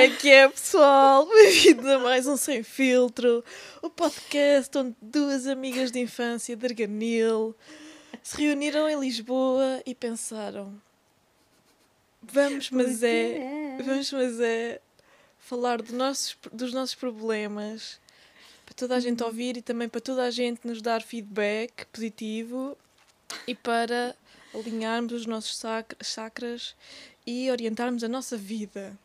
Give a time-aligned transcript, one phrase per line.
[0.00, 1.26] Como é que é, pessoal?
[1.28, 3.44] Bem-vindos a mais um Sem Filtro,
[3.82, 7.54] o podcast onde duas amigas de infância de Arganil
[8.22, 10.72] se reuniram em Lisboa e pensaram:
[12.22, 14.80] vamos, mas é, vamos, mas é
[15.38, 18.00] falar do nossos, dos nossos problemas
[18.64, 22.74] para toda a gente ouvir e também para toda a gente nos dar feedback positivo
[23.46, 24.16] e para
[24.54, 25.62] alinharmos os nossos
[26.02, 26.74] chakras
[27.26, 28.98] e orientarmos a nossa vida.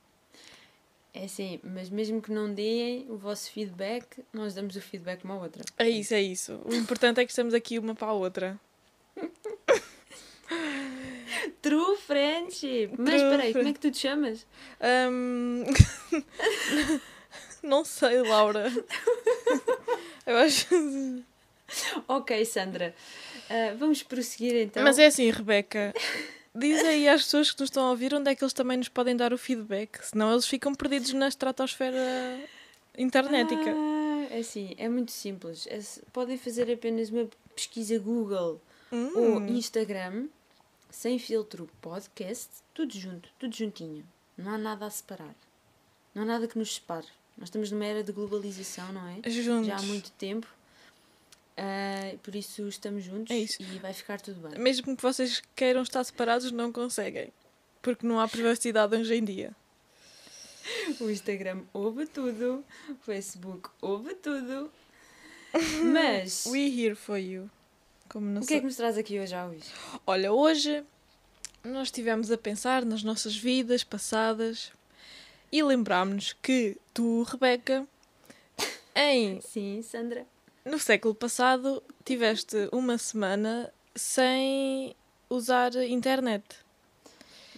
[1.18, 5.36] É sim, mas mesmo que não deem o vosso feedback, nós damos o feedback uma
[5.36, 5.64] à outra.
[5.80, 6.60] É isso, é isso.
[6.66, 8.60] O importante é que estamos aqui uma para a outra.
[11.62, 12.90] True friendship!
[12.98, 14.46] Mas True espera aí, como é que tu te chamas?
[14.82, 15.64] Ahm,
[17.64, 18.72] Não sei, Laura.
[20.28, 20.68] Eu acho.
[22.10, 22.94] Ok, Sandra.
[23.50, 24.84] Ah, vamos prosseguir então.
[24.84, 25.94] Mas é assim, Rebeca.
[26.56, 28.88] Diz aí às pessoas que nos estão a ouvir onde é que eles também nos
[28.88, 30.00] podem dar o feedback.
[30.06, 32.40] Senão eles ficam perdidos na estratosfera
[32.98, 33.74] internetica.
[33.76, 35.68] Ah, é assim, é muito simples.
[35.68, 35.80] É
[36.14, 39.12] podem fazer apenas uma pesquisa Google Hum.
[39.16, 40.28] ou Instagram,
[40.90, 44.06] sem filtro podcast, tudo junto, tudo juntinho.
[44.38, 45.36] Não há nada a separar.
[46.14, 47.08] Não há nada que nos separe.
[47.38, 49.30] Nós estamos numa era de globalização, não é?
[49.30, 49.68] Juntos.
[49.68, 50.48] já há muito tempo.
[51.58, 53.62] Ah, por isso estamos juntos É isso.
[53.62, 54.60] e vai ficar tudo bem.
[54.60, 57.32] Mesmo que vocês queiram estar separados, não conseguem.
[57.82, 59.56] Porque não há privacidade hoje em dia.
[61.00, 64.72] O Instagram ouve tudo, o Facebook ouve tudo.
[65.94, 67.50] Mas We here for you.
[68.10, 68.58] Como não o que sei.
[68.58, 69.72] é que nos traz aqui hoje, Alves?
[70.08, 70.84] Olha, hoje
[71.64, 74.72] nós estivemos a pensar nas nossas vidas passadas
[75.52, 77.88] e lembrámos-nos que tu, Rebeca,
[78.96, 80.26] em, Sim, Sandra.
[80.66, 84.96] No século passado tiveste uma semana sem
[85.30, 86.44] usar internet.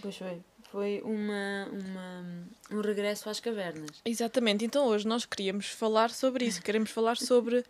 [0.01, 0.41] Pois foi.
[0.71, 2.25] Foi uma, uma,
[2.71, 3.89] um regresso às cavernas.
[4.03, 7.63] Exatamente, então hoje nós queríamos falar sobre isso, queremos falar sobre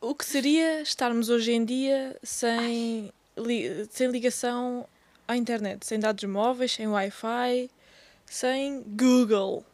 [0.00, 4.86] o que seria estarmos hoje em dia sem, li- sem ligação
[5.28, 7.70] à internet, sem dados móveis, sem Wi-Fi,
[8.26, 9.64] sem Google.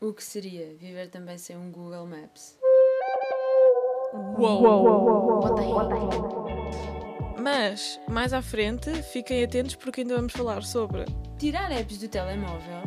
[0.00, 2.56] O que seria viver também sem um Google Maps?
[7.38, 11.04] Mas, mais à frente, fiquem atentos porque ainda vamos falar sobre
[11.36, 12.82] Tirar apps do telemóvel,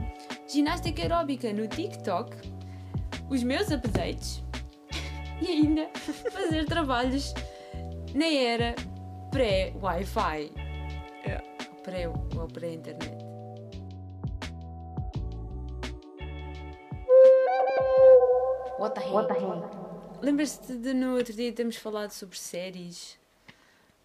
[0.48, 2.36] ginástica aeróbica no TikTok,
[3.30, 4.42] os meus updates
[5.42, 5.90] e ainda
[6.32, 7.34] fazer trabalhos
[8.16, 8.74] na era
[9.30, 10.52] pré-Wi-Fi.
[11.26, 11.38] É.
[11.84, 13.26] Pré ou pré-internet.
[18.80, 19.77] What the heck?
[20.22, 23.20] Lembras-te de no outro dia termos falado sobre séries?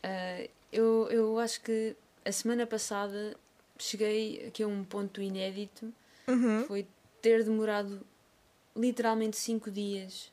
[0.02, 3.36] Ah, eu, eu acho que a semana passada
[3.78, 5.92] cheguei aqui a um ponto inédito.
[6.28, 6.64] Uhum.
[6.66, 6.86] Foi
[7.20, 8.00] ter demorado
[8.76, 10.32] literalmente 5 dias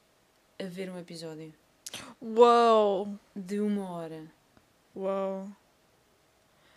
[0.60, 1.54] a ver um episódio.
[2.22, 3.08] Uau!
[3.36, 4.24] De uma hora.
[4.96, 5.50] Uau!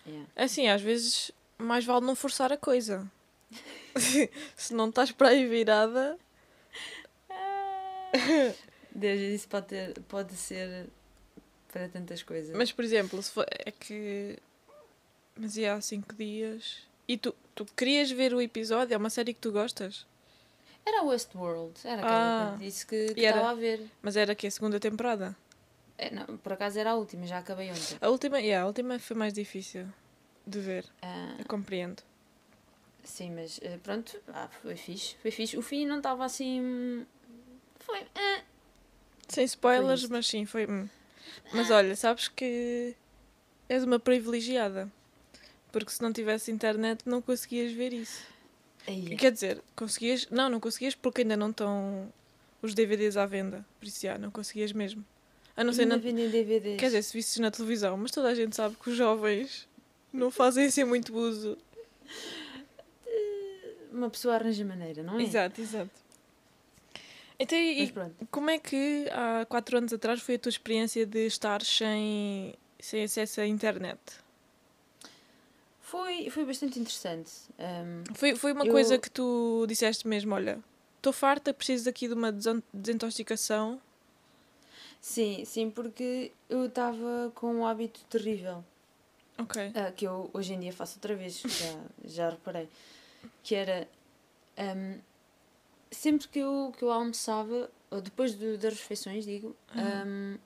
[0.06, 0.28] Yeah.
[0.34, 3.10] Assim, às vezes, mais vale não forçar a coisa.
[4.56, 6.18] Se não estás para aí virada,
[8.94, 10.86] Deus, isso pode, ter, pode ser
[11.72, 12.54] para tantas coisas.
[12.56, 14.38] Mas, por exemplo, se for, é que.
[15.36, 16.82] Mas ia há 5 dias.
[17.08, 18.94] E tu, tu querias ver o episódio?
[18.94, 20.06] É uma série que tu gostas?
[20.84, 22.56] Era Westworld, era aquela Ah.
[22.58, 23.88] que disse que, que estava a ver.
[24.02, 25.34] Mas era que a segunda temporada?
[25.96, 27.96] É, não, por acaso era a última, já acabei ontem.
[28.00, 29.86] A última, yeah, a última foi mais difícil
[30.46, 30.84] de ver.
[31.00, 32.02] Ah, Eu compreendo.
[33.04, 35.56] sim, mas eh, pronto, ah, foi fixe, foi fixe.
[35.56, 37.06] O fim não estava assim.
[37.80, 38.00] Foi.
[38.16, 38.41] ah.
[39.32, 40.66] Sem spoilers, mas sim, foi.
[40.66, 40.88] hum.
[41.52, 42.94] Mas olha, sabes que
[43.68, 44.90] és uma privilegiada.
[45.70, 48.22] Porque se não tivesse internet não conseguias ver isso.
[48.86, 50.28] Aí, Quer dizer, conseguias.
[50.30, 52.12] Não, não conseguias porque ainda não estão
[52.60, 53.64] os DVDs à venda.
[53.80, 55.04] Por isso já, não conseguias mesmo.
[55.56, 56.78] A não ser na, DVDs.
[56.78, 59.68] Quer dizer, se visses na televisão, mas toda a gente sabe que os jovens
[60.12, 61.56] não fazem assim muito uso.
[63.90, 65.22] Uma pessoa arranja maneira, não é?
[65.22, 66.01] Exato, exato.
[67.38, 67.92] Então, e,
[68.30, 73.04] como é que há quatro anos atrás foi a tua experiência de estar sem, sem
[73.04, 73.98] acesso à internet?
[75.80, 77.30] Foi, foi bastante interessante.
[77.58, 80.58] Ahm, Foi, foi uma Eu- coisa que tu disseste mesmo: olha,
[80.96, 82.32] estou farta, preciso aqui de uma
[82.72, 83.80] desintoxicação.
[85.00, 88.64] sim, sim, porque eu estava com um hábito terrível.
[89.38, 89.72] Ok.
[89.74, 92.68] ah, que eu hoje em dia faço outra vez, já, já reparei.
[93.42, 93.88] Que era.
[94.56, 94.98] ahm,
[95.92, 100.36] sempre que eu, que eu almoçava, ou depois do- das refeições, digo, ahm,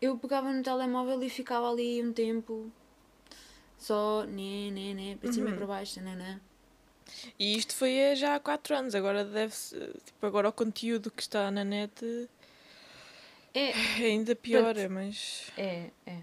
[0.00, 2.70] eu pegava no telemóvel e ficava ali um tempo
[3.78, 5.58] só, né, né, né, para cima e Uhum.
[5.58, 6.40] para baixo, né, né.
[7.38, 9.76] E isto foi eh, já há 4 anos, agora deve-se.
[10.06, 12.28] Tipo, agora o conteúdo que está na net
[13.52, 15.52] É, é ainda pior, é mais.
[15.56, 16.18] é, é.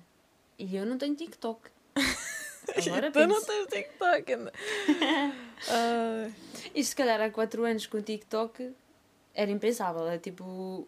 [0.58, 1.70] E eu não tenho TikTok.
[2.76, 3.46] Agora não penso.
[3.46, 4.54] tens TikTok ainda.
[5.68, 6.30] Ah,
[6.74, 8.72] E se calhar há 4 anos com o TikTok
[9.34, 10.08] era impensável.
[10.08, 10.88] É tipo o-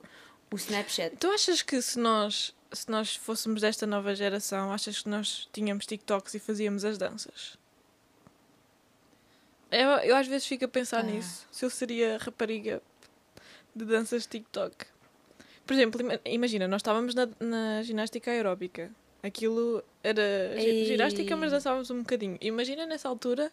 [0.56, 1.16] Snapchat.
[1.18, 5.86] tu achas que se nós, se nós fôssemos desta nova geração, achas que nós tínhamos
[5.88, 7.58] TikToks e fazíamos as danças?
[9.72, 11.04] Eu, eu às vezes fico a pensar Ah.
[11.04, 11.48] nisso.
[11.52, 12.82] Se eu seria rapariga
[13.76, 14.86] de danças TikTok.
[15.66, 18.92] Por exemplo, ima- imagina, nós estávamos na, na ginástica aeróbica.
[19.24, 20.22] Aquilo era
[20.62, 20.86] Ei.
[20.86, 22.38] ginástica, mas dançávamos um bocadinho.
[22.42, 23.52] Imagina nessa altura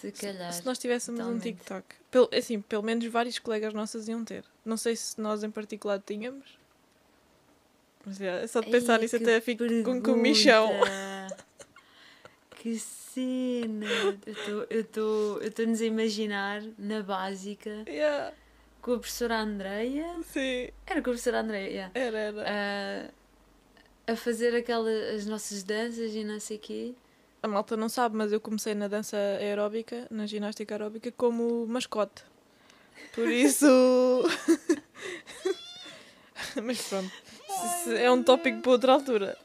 [0.00, 0.52] Se calhar.
[0.52, 1.52] se nós tivéssemos um totalmente.
[1.54, 1.86] TikTok.
[2.10, 4.44] Pelo, assim, pelo menos vários colegas nossos iam ter.
[4.64, 6.58] Não sei se nós em particular tínhamos.
[8.04, 10.70] Mas é, é só de pensar Ei, nisso até fico com comichão.
[12.50, 13.86] Que cena!
[14.66, 18.32] Eu estou eu estou-nos a imaginar na básica Yeah,
[18.82, 20.04] com a professora Andreia.
[20.24, 21.90] sim, Era com a professora Andreia, yeah.
[21.94, 23.12] era, era.
[24.08, 26.94] a, a fazer aquela, as nossas danças e não sei o quê.
[27.46, 32.24] A malta não sabe, mas eu comecei na dança aeróbica, na ginástica aeróbica, como mascote.
[33.14, 33.66] Por isso.
[36.60, 37.12] mas pronto.
[37.48, 39.38] isso é um tópico para outra altura.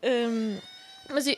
[0.00, 0.60] Hum,
[1.10, 1.36] mas e.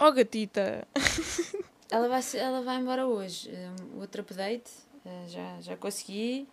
[0.00, 0.84] Oh gatita!
[1.88, 3.48] Ela vai, ela vai embora hoje.
[3.48, 4.68] Um, outro update,
[5.04, 6.48] eh, já, já consegui.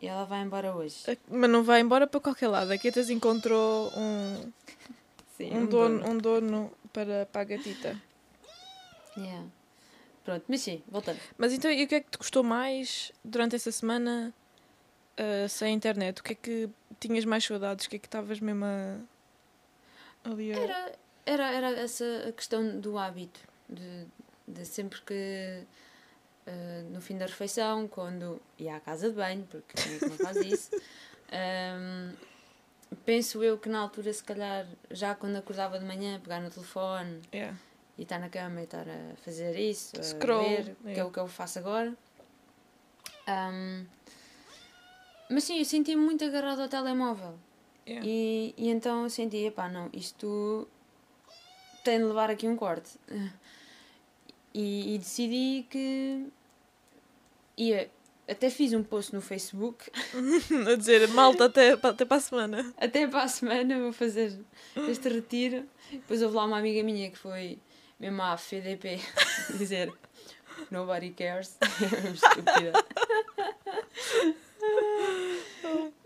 [0.00, 0.96] E ela vai embora hoje.
[1.30, 2.72] Mas não vai embora para qualquer lado.
[2.72, 4.50] A Quitas encontrou um,
[5.36, 7.96] Sim, um, dono, um dono para, para a gatita.
[9.16, 9.46] Yeah.
[10.24, 11.18] Pronto, mas sim, voltando.
[11.36, 14.32] Mas então, e o que é que te custou mais durante essa semana
[15.16, 16.20] ah, sem internet?
[16.20, 16.70] O que é que
[17.00, 17.86] tinhas mais saudades?
[17.86, 18.98] O que é que estavas mesmo a.
[20.24, 20.56] ali a.
[20.56, 20.92] Era,
[21.26, 23.40] era, era essa a questão do hábito.
[23.68, 24.06] De,
[24.46, 25.66] de sempre que
[26.48, 30.06] eh, no fim da refeição, quando ia à casa de banho, porque quem é que
[30.06, 30.70] não faz isso,
[31.30, 32.14] ehm,
[33.04, 37.20] penso eu que na altura, se calhar, já quando acordava de manhã, pegar no telefone
[37.32, 37.56] Yeah.
[37.96, 41.06] e estar na cama e estar a fazer isso, a Scroll, ver, que é yeah.
[41.06, 41.94] o que eu faço agora.
[43.26, 43.86] Ahm,
[45.30, 47.38] mas sim, eu senti-me muito agarrado ao telemóvel.
[47.86, 48.06] Yeah.
[48.06, 50.68] E, e então eu senti, epá, não, isto
[51.84, 52.98] tem de levar aqui um corte.
[54.54, 56.26] E, e decidi que
[57.56, 57.90] ia.
[58.28, 59.90] Até fiz um post no Facebook.
[60.70, 62.74] a dizer, malta, até, até para a semana.
[62.76, 64.38] Até para a semana vou fazer
[64.88, 65.64] este retiro.
[65.90, 67.58] Depois houve lá uma amiga minha que foi
[67.98, 69.00] mesmo à FDP
[69.56, 69.92] dizer
[70.70, 71.56] Nobody cares.
[72.12, 72.72] Estúpida.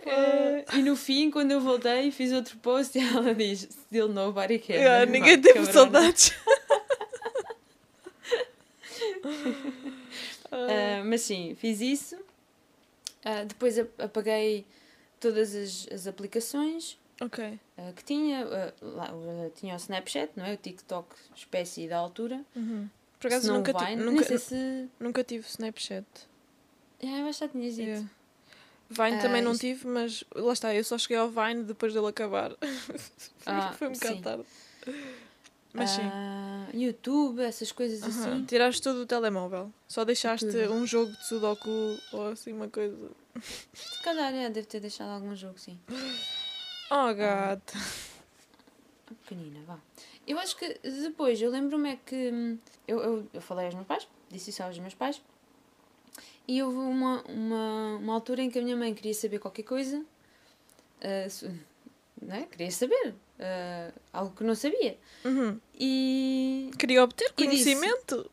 [0.05, 4.59] Eh, e no fim, quando eu voltei, fiz outro post e ela diz Still nobody
[4.59, 4.83] cares.
[4.83, 6.35] Yeah, Vá, ninguém teve saudades.
[10.51, 12.17] Ah, mas sim, fiz isso.
[13.25, 14.67] Ah, depois ap- apaguei
[15.21, 17.59] todas as, as aplicações ok.
[17.77, 18.45] ah, que tinha.
[18.47, 19.11] Ah, lá,
[19.55, 20.55] tinha o Snapchat, não é?
[20.55, 22.43] O TikTok, espécie da altura.
[22.57, 22.89] Uhum.
[23.21, 24.89] Por acaso nunca, nunca, sei se.
[24.99, 26.07] nunca tive Snapchat.
[26.99, 27.87] É, eu acho que já tinhas dito.
[27.89, 28.09] Yeah.
[28.91, 32.07] Vine também não isto- tive, mas lá está, eu só cheguei ao Vine depois dele
[32.09, 32.53] acabar.
[33.47, 34.45] Ah, Foi um bocado tarde.
[35.75, 36.03] Mas sim.
[36.05, 38.45] Ah, YouTube, essas coisas assim.
[38.45, 39.73] Tiraste tudo do telemóvel.
[39.89, 40.73] Só deixaste Tudo.
[40.75, 42.97] um jogo de Sudoku ou assim uma coisa.
[43.73, 45.79] Se calhar, é, deve ter deixado algum jogo, sim.
[46.91, 47.73] Oh, gato.
[49.23, 49.79] Pequenina, vá.
[50.27, 53.87] Eu acho que depois, eu lembro-me é que hum, eu, eu, eu falei aos meus
[53.87, 55.21] pais, disse isso aos meus pais,
[56.47, 60.05] e houve uma, uma, uma altura em que a minha mãe queria saber qualquer coisa,
[61.01, 61.29] ah,
[62.23, 62.43] se- não é?
[62.43, 64.97] Queria saber ah, algo que não sabia.
[65.25, 65.59] Uhum.
[65.79, 68.31] E Queria obter E disse- conhecimento.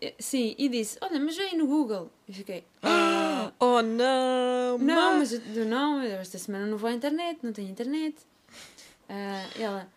[0.00, 2.10] eh, sim, e disse: Olha, mas vem no Google.
[2.28, 4.78] E fiquei: "Ah, Oh, não.
[4.78, 8.16] Não, ma- mas eu, não, eu esta semana não vou à internet, não tenho internet.
[9.08, 9.88] Ah, ela: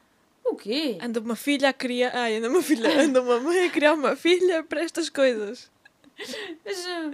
[0.45, 0.97] O quê?
[1.01, 2.11] Anda uma filha a criar.
[2.15, 3.01] Ai, anda uma filha.
[3.03, 5.69] Anda uma mãe a criar uma filha para estas coisas.
[6.65, 7.11] Mas, ah,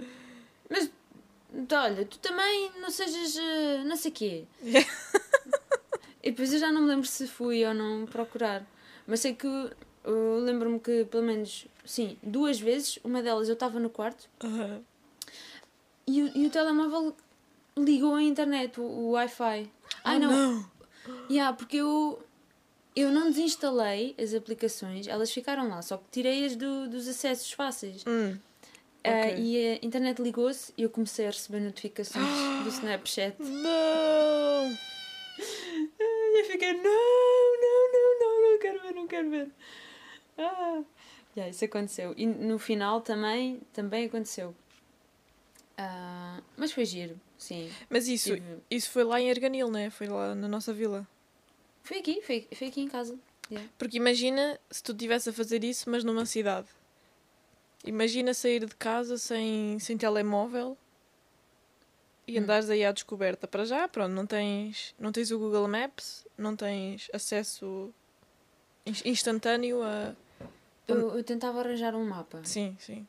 [0.68, 0.90] mas
[1.72, 3.36] olha, tu também não sejas
[3.84, 4.44] não sei quê.
[6.26, 8.64] e depois eu já não me lembro se fui ou não procurar.
[9.06, 13.78] Mas sei que eu lembro-me que pelo menos, sim, duas vezes, uma delas eu estava
[13.78, 14.80] no quarto Aham.
[16.06, 17.14] e, o- e o telemóvel
[17.78, 19.70] ligou à internet, o, o Wi-Fi.
[20.04, 20.70] Ai Oh, não, não.
[21.30, 22.18] Yeah, porque eu,
[22.96, 28.02] eu não desinstalei as aplicações, elas ficaram lá, só que tirei-as do, dos acessos fáceis.
[28.06, 28.36] Hum.
[29.04, 29.34] Ah, Ok.
[29.38, 32.26] e a internet ligou-se e eu comecei a receber notificações
[32.64, 33.36] do Snapchat.
[33.42, 34.76] Não.
[36.38, 39.50] E fiquei, não, não, não, não, não quero ver, não quero ver.
[40.38, 40.82] Ah,
[41.36, 42.14] Yeah, isso aconteceu.
[42.16, 44.54] E no final também, também aconteceu.
[45.76, 47.70] Ah, mas foi giro, sim.
[47.90, 49.90] Mas isso, Tive- isso foi lá em Arganil, né?
[49.90, 51.06] Foi lá na nossa vila.
[51.82, 53.18] Foi aqui, foi, foi aqui em casa.
[53.50, 53.70] Yeah.
[53.78, 56.68] Porque imagina se tu estivesse a fazer isso, mas numa cidade.
[57.84, 60.76] Imagina sair de casa sem, sem telemóvel
[62.26, 62.42] e Hum.
[62.42, 63.46] andares aí à descoberta.
[63.46, 67.92] Para já, pronto, não tens, não tens o Google Maps, não tens acesso
[68.84, 70.14] ins- instantâneo a.
[70.88, 72.40] Eu, eu tentava arranjar um mapa.
[72.44, 73.06] Sim, sim.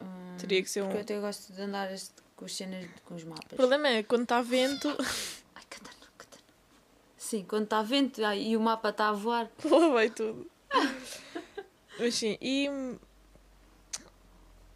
[0.00, 0.86] Hum, Teria que ser um.
[0.86, 1.88] Porque eu até gosto de andar
[2.36, 3.52] com as cenas, com os mapas.
[3.52, 4.88] O problema é quando está vento,
[5.54, 6.44] Ai, Catana, Catana.
[7.16, 9.50] Sim, quando está vento ai, e o mapa está a voar.
[9.64, 10.50] lá vai tudo.
[11.98, 12.68] Mas sim, e.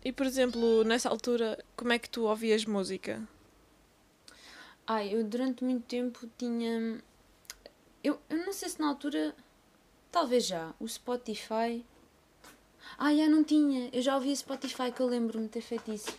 [0.05, 3.21] E por exemplo, nessa altura, como é que tu ouvias música?
[4.89, 6.99] Ai, eu durante muito tempo tinha.
[8.03, 9.35] Eu, eu não sei se na altura.
[10.11, 10.73] Talvez já.
[10.81, 11.85] O Spotify.
[12.97, 13.91] Ah, já não tinha.
[13.93, 16.11] Eu já ouvia Spotify que eu lembro-me de ter feito isso.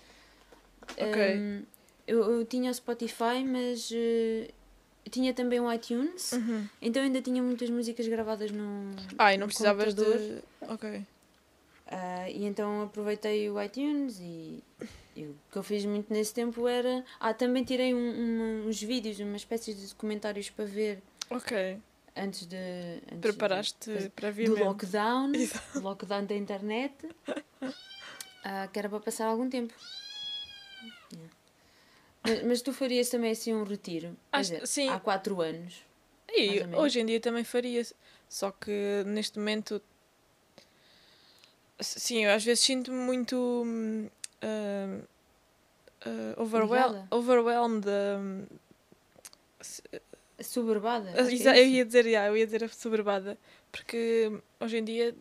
[0.91, 1.35] Ok.
[1.35, 1.63] Hum,
[2.05, 3.91] eu, eu tinha o Spotify, mas.
[3.91, 4.53] eu
[5.09, 6.31] tinha também o iTunes.
[6.79, 8.91] Então ainda tinha muitas músicas gravadas no.
[9.17, 10.19] Ah, e não precisavas computador.
[10.19, 10.43] de.
[10.61, 11.05] Ok.
[11.91, 14.63] Ah, e então aproveitei o iTunes e,
[15.15, 17.03] e o que eu fiz muito nesse tempo era.
[17.19, 17.97] Ah, também tirei um-
[18.61, 21.79] uma- uns vídeos, uma espécie de documentários para ver Ok.
[22.15, 22.55] antes de.
[23.11, 24.49] Antes Preparaste de- para do vir.
[24.49, 25.79] lockdown, Exato.
[25.81, 26.93] lockdown da internet,
[28.43, 29.73] ah, que era para passar algum tempo.
[31.11, 31.33] Yeah.
[32.23, 34.15] Mas, mas tu farias também assim um retiro?
[34.31, 34.89] Acho- dizer, sim.
[34.89, 35.83] Há quatro anos.
[36.31, 37.81] E hoje em dia também faria.
[38.29, 39.81] Só que neste momento.
[41.79, 43.65] Sim, eu às vezes sinto-me muito.
[44.41, 44.99] ah,
[46.05, 47.85] ah, overwhel overwhelmed.
[47.89, 48.45] Ah,
[51.21, 53.37] acho que é eu ia dizer, yeah, eu ia dizer soberbada,
[53.71, 55.15] porque hoje em dia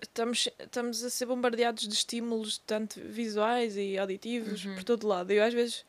[0.00, 4.74] estamos, estamos a ser bombardeados de estímulos, tanto visuais e auditivos, Uhum.
[4.74, 5.30] por todo lado.
[5.30, 5.84] Eu às vezes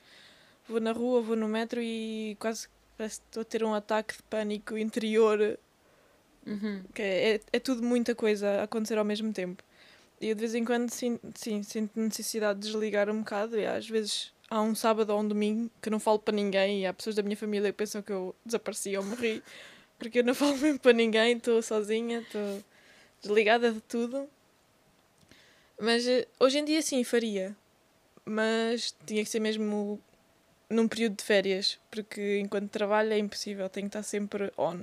[0.67, 4.15] vou na rua, vou no metro e quase parece que estou a ter um ataque
[4.17, 5.57] de pânico interior,
[6.45, 6.83] Uhum.
[6.93, 9.63] que é, é, é tudo muita coisa a acontecer ao mesmo tempo.
[10.25, 13.87] Eu de vez em quando sim, sim, sinto necessidade de desligar um bocado, e às
[13.87, 17.15] vezes há um sábado ou um domingo que não falo para ninguém e há pessoas
[17.15, 19.43] da minha família que pensam que eu desapareci ou morri
[20.03, 22.63] porque eu não falo mesmo para ninguém, estou sozinha, estou
[23.21, 24.29] desligada de tudo.
[25.79, 27.55] Mas eh, hoje em dia sim, faria.
[28.25, 29.99] Mas tinha que ser mesmo
[30.69, 34.79] num período de férias, porque enquanto trabalho é impossível, tenho que estar sempre on.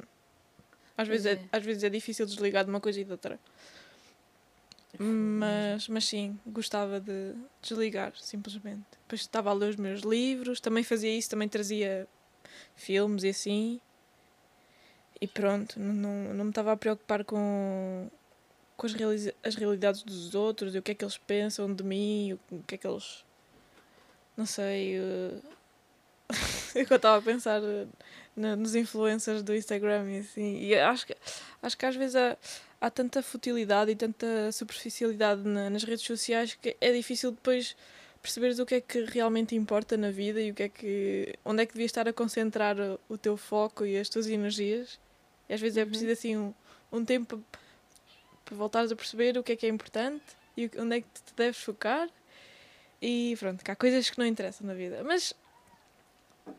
[0.96, 1.40] Às Pois vezes é, é.
[1.52, 3.38] às vezes é difícil desligar de uma coisa e de outra.
[4.98, 8.84] Mas, mas sim, gostava de desligar, simplesmente.
[9.02, 12.06] Depois estava a ler os meus livros, também fazia isso, também trazia
[12.74, 13.80] filmes e assim.
[15.20, 18.10] E pronto, não, não, me estava a preocupar com,
[18.76, 21.84] com as, realiza- as realidades dos outros e o que é que eles pensam de
[21.84, 23.24] mim, o, que é que eles.
[24.36, 24.96] Não sei.
[24.98, 25.40] eh,
[26.90, 27.86] eu estava a pensar eh,
[28.36, 30.60] na- nos influencers do Instagram e assim.
[30.62, 31.16] E acho que,
[31.62, 32.36] acho que às vezes há,
[32.80, 37.76] há tanta futilidade e tanta superficialidade na- nas redes sociais que é difícil depois
[38.22, 41.62] perceberes o que é que realmente importa na vida e o que é que onde
[41.62, 42.76] é que devias estar a concentrar
[43.08, 44.98] o, teu foco e as tuas energias.
[45.48, 45.88] E às vezes é Uhum.
[45.88, 46.54] preciso assim um,
[46.92, 47.42] um tempo
[48.44, 50.22] para voltares a perceber o que é que é importante
[50.56, 52.08] e onde é que te deves focar.
[53.00, 55.02] E pronto, que há coisas que não interessam na vida.
[55.02, 55.32] Mas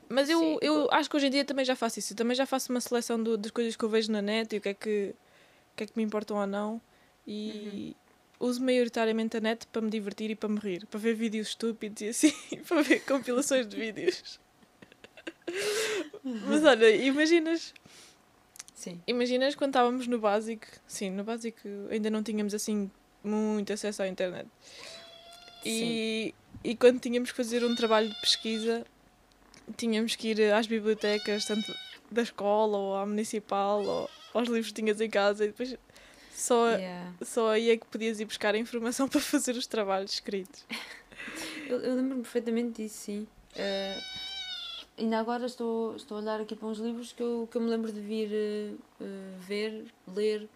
[0.09, 0.57] mas eu, Sim.
[0.61, 2.13] eu acho que hoje em dia também já faço isso.
[2.13, 4.57] Eu também já faço uma seleção do- das coisas que eu vejo na net e
[4.57, 5.15] o que é que,
[5.73, 6.81] o que, é que me importam ou não.
[7.25, 7.95] E
[8.39, 10.85] uso maioritariamente a net para me divertir e para me rir.
[10.88, 12.33] Para ver vídeos estúpidos e assim.
[12.67, 14.39] para ver compilações de vídeos.
[16.23, 17.73] Mas olha, imaginas,
[18.73, 19.01] Sim.
[19.07, 20.65] imaginas quando estávamos no básico.
[20.88, 21.59] Sim, no básico
[21.89, 22.89] ainda não tínhamos assim
[23.23, 24.47] muito acesso à internet.
[25.65, 26.33] E,
[26.63, 28.85] e quando tínhamos que fazer um trabalho de pesquisa,
[29.77, 31.73] tínhamos que ir às bibliotecas, tanto
[32.11, 35.75] da escola ou à municipal ou aos livros que tinhas em casa e depois
[36.33, 37.13] só, Yeah.
[37.21, 40.65] só aí é que podias ir buscar a informação para fazer os trabalhos escritos.
[41.69, 43.27] Eu, eu lembro-me perfeitamente disso, sim.
[43.55, 43.95] Eh,
[44.97, 47.69] ainda agora estou, estou a olhar aqui para uns livros que eu, que eu me
[47.69, 50.49] lembro de vir eh, eh, ver, ler,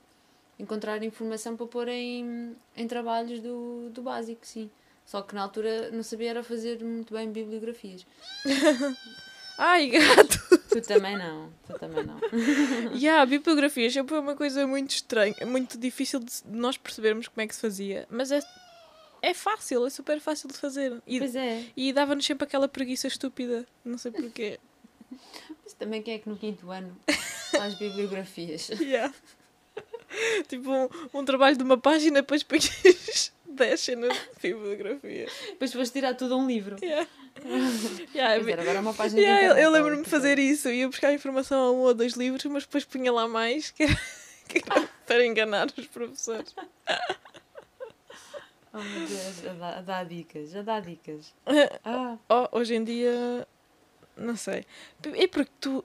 [0.60, 4.69] encontrar informação para pôr em, em trabalhos do, do básico, sim.
[5.06, 8.06] Só que na altura não sabia era fazer muito bem bibliografias.
[9.58, 10.60] Ai, gato!
[10.68, 12.20] Tu também não, tu também não.
[12.94, 17.42] E a bibliografia sempre foi uma coisa muito estranha, muito difícil de nós percebermos como
[17.42, 18.42] é que se fazia, mas é,
[19.22, 21.02] é fácil, é super fácil de fazer.
[21.08, 24.60] E, Pois é, e dava-nos sempre aquela preguiça estúpida, não sei porquê.
[25.64, 26.94] mas também quem é que no quinto ano
[27.56, 28.68] faz bibliografias?
[28.70, 29.14] Yeah.
[30.50, 35.28] tipo um, um trabalho de uma página, depois pões 10 cenas de bibliografia.
[35.48, 36.78] Depois foste tirar tudo a um livro.
[36.82, 37.08] Yeah.
[38.16, 40.88] Yeah, dizer, agora é uma página Yeah, eu, internet, eu lembro-me de fazer isso, ia
[40.88, 43.94] buscar informação a um ou dois livros, mas depois punha lá mais, que era,
[44.48, 46.56] que era para enganar os professores.
[48.74, 51.34] Oh meu Deus, a dar, a dar dicas, a dar dicas.
[51.86, 53.48] Ah, Oh, hoje em dia,
[54.18, 54.66] não sei.
[55.14, 55.84] É porque tu.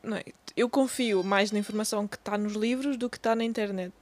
[0.00, 0.22] Não é?
[0.56, 3.92] Eu confio mais na informação que está nos livros do que está na internet.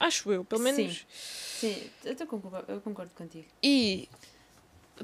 [0.00, 1.06] Acho eu, pelo menos.
[1.08, 3.46] sim, eu, tô concordo, eu concordo contigo.
[3.62, 4.08] E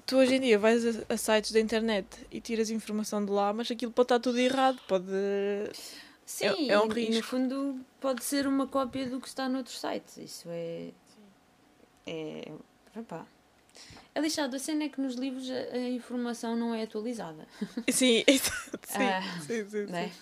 [0.07, 3.53] tu hoje em dia vais a, a sites da internet e tiras informação de lá,
[3.53, 4.81] mas aquilo pode estar tudo errado.
[4.89, 5.07] Pode.
[6.27, 7.23] Sim, é um e- e, no risco.
[7.29, 10.17] fundo pode ser uma cópia do que está noutros sites.
[10.17, 10.91] Isso é.
[12.07, 12.53] É.
[12.97, 13.27] Epá.
[14.15, 14.55] É lixado.
[14.57, 17.47] A cena é que nos livros a, a informação não é atualizada.
[17.89, 20.09] Sim, exato, sim, Ah, sim, sim, não é?
[20.09, 20.13] sim.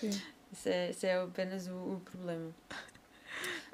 [0.00, 0.22] Sim.
[0.52, 2.52] Isso é, isso é apenas o, o problema.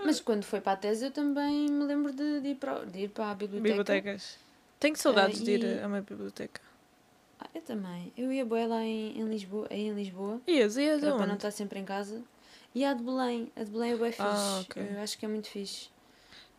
[0.04, 3.00] Mas quando foi para a tese eu também me lembro de, de ir, para, de
[3.04, 3.62] ir para a biblioteca.
[3.74, 4.38] Bibliotecas.
[4.78, 6.60] Tenho saudades Ah, de ir e- a uma biblioteca.
[7.40, 8.12] Ah, eu também.
[8.16, 11.50] Eu ia boa lá em, em Lisboa, aí em Lisboa, Ias, ias para não estar
[11.50, 12.22] sempre em casa.
[12.74, 14.22] E a de Belém, a de Belém é bem fixe.
[14.22, 14.82] Ah, ok.
[14.94, 15.88] Eu acho que é muito fixe.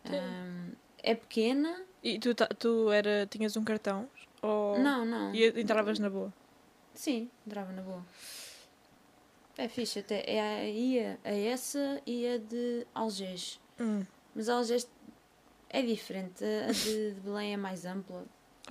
[0.04, 1.80] Ahm, é pequena?
[2.02, 4.08] E tu, tu era, tinhas um cartão?
[4.42, 4.78] Ou...
[4.78, 5.34] Não, não.
[5.34, 6.32] E entravas na boa?
[6.94, 8.04] Sim, entrava na boa.
[9.58, 10.22] É fixe até.
[10.26, 13.60] É a, ia a essa e a de Algés.
[13.80, 14.88] Hum, Mas a Algés
[15.68, 16.44] é diferente.
[16.44, 18.24] A de, de Belém é mais ampla.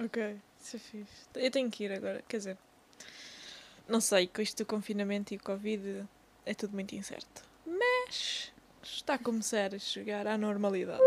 [0.04, 1.26] ok, isso é fixe.
[1.36, 2.58] Eu tenho que ir agora, quer dizer...
[3.88, 6.06] Não sei, com isto do confinamento e Covid
[6.46, 7.44] é tudo muito incerto.
[7.66, 8.52] Mas
[8.84, 11.02] está a começar a chegar à normalidade.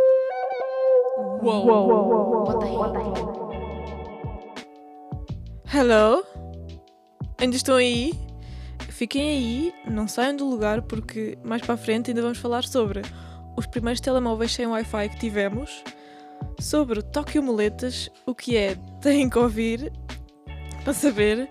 [1.42, 2.46] Uou!
[2.46, 3.40] What the heck?
[5.76, 6.24] Hello?
[7.38, 8.12] Ainda estão aí?
[9.00, 13.00] Fiquem aí, não saiam do lugar porque mais para a frente ainda vamos falar sobre
[13.56, 15.82] os primeiros telemóveis sem Wi-Fi que tivemos,
[16.58, 19.90] sobre Tóquio Muletas, o que é, têm que ouvir
[20.84, 21.48] para saber.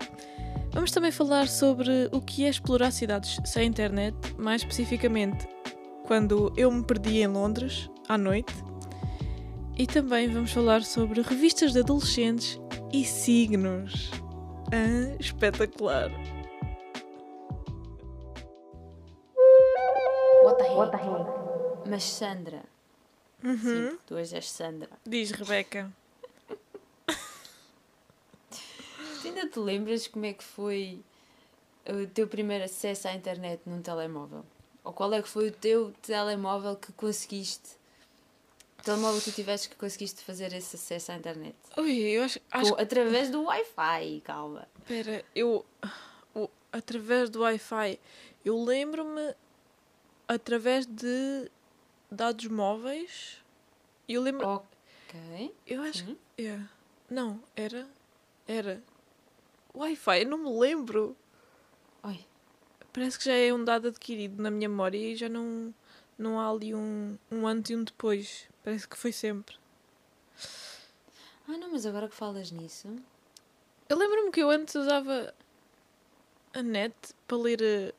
[0.70, 5.48] Vamos também falar sobre o que é explorar cidades sem internet, mais especificamente
[6.06, 8.54] quando eu me perdi em Londres à noite.
[9.76, 12.60] E também vamos falar sobre revistas de adolescentes
[12.92, 14.08] e signos.
[14.70, 16.12] Ah, espetacular.
[20.74, 21.88] Heck?
[21.88, 22.62] Mas Sandra.
[23.42, 23.56] Uhum.
[23.56, 24.88] Sim, tu hoje és Sandra.
[25.06, 25.90] Diz Rebeca.
[29.22, 31.02] Tu ainda te lembras como é que foi
[31.86, 34.44] o teu primeiro acesso à internet num telemóvel?
[34.84, 37.76] Ou qual é que foi o teu telemóvel que conseguiste?
[38.78, 41.56] O telemóvel que tu tiveste que conseguiste fazer esse acesso à internet?
[41.76, 42.40] Ui, eu acho.
[42.50, 44.66] acho Com- através do Wi-Fi, calma.
[44.78, 45.66] Espera, eu.
[46.34, 47.98] o- através do Wi-Fi,
[48.44, 49.34] eu lembro-me
[50.30, 51.50] através de
[52.08, 53.38] dados móveis.
[54.08, 54.46] Eu lembro.
[54.46, 55.54] Ok.
[55.66, 56.18] eu acho sim.
[56.36, 56.46] que.
[56.46, 56.60] é.
[57.10, 57.88] Não, era.
[58.46, 58.80] Era.
[59.74, 61.16] Wi-Fi, eu não me lembro.
[62.04, 62.24] Oi.
[62.92, 65.74] Parece que já é um dado adquirido na minha memória e já não,
[66.16, 68.48] não há ali um, um antes e um depois.
[68.62, 69.56] Parece que foi sempre.
[71.48, 72.88] Ah, não, mas agora que falas nisso.
[73.88, 75.34] Eu lembro-me que eu antes usava
[76.54, 76.94] a net
[77.26, 77.94] para ler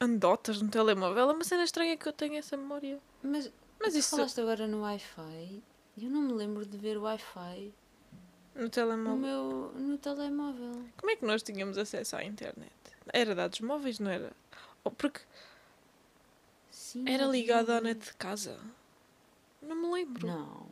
[0.00, 1.30] anedotas no telemóvel.
[1.30, 2.98] É uma cena estranha que eu tenho essa memória.
[3.22, 5.62] Mas, Mas isso falaste agora no Wi-Fi.
[6.02, 7.72] Eu não me lembro de ver Wi-Fi
[8.54, 9.16] no no telemóvel.
[9.16, 10.84] meu no telemóvel.
[10.96, 12.72] Como é que nós tínhamos acesso à internet?
[13.12, 14.32] Era dados móveis, não era?
[14.82, 15.20] Ou porque
[16.70, 18.58] Sim, era ligado à net de casa?
[19.60, 20.26] Não me lembro.
[20.26, 20.66] Não.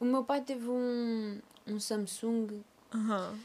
[0.00, 3.38] O meu pai teve um, um Samsung, Aham.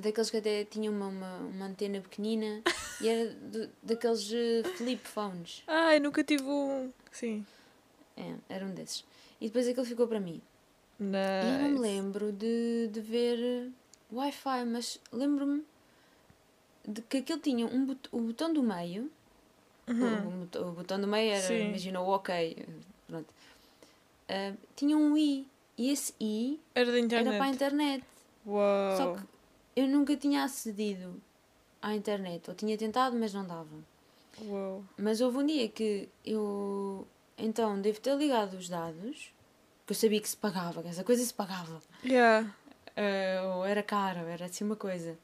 [0.00, 2.62] Daqueles que até tinha uma, uma, uma antena pequenina,
[3.00, 5.62] e era do- daqueles eh, flip phones.
[5.66, 6.90] Ai, nunca tive um.
[7.10, 7.44] Sim.
[8.16, 9.04] É, era um desses.
[9.40, 10.40] E depois aquele ficou para mim.
[10.98, 11.16] Nice.
[11.46, 13.68] E eu não me lembro de, de ver eh,
[14.12, 15.64] Wi-Fi, mas lembro-me
[16.86, 19.10] de que aquele tinha um bot o botão do meio.
[19.86, 20.26] O, Uhum.
[20.28, 21.68] o botão- o botão do meio era, Sim.
[21.68, 22.64] imagina, o ok.
[23.08, 23.26] Pronto.
[24.28, 25.46] Ah, tinha um i.
[25.76, 27.28] E esse i Era da internet.
[27.28, 28.04] era para a internet.
[28.46, 28.96] Uau.
[28.96, 29.22] Só que
[29.74, 31.20] eu nunca tinha acedido
[31.80, 32.48] à internet.
[32.48, 33.68] Ou tinha tentado, mas não dava.
[34.42, 34.84] Uau.
[34.96, 37.06] Mas houve um dia que eu.
[37.36, 39.32] Então, devo ter ligado os dados.
[39.86, 41.80] Que eu sabia que se pagava, que essa coisa se pagava.
[42.04, 42.54] Yeah.
[42.96, 45.18] Ah, ou era caro, era assim uma coisa.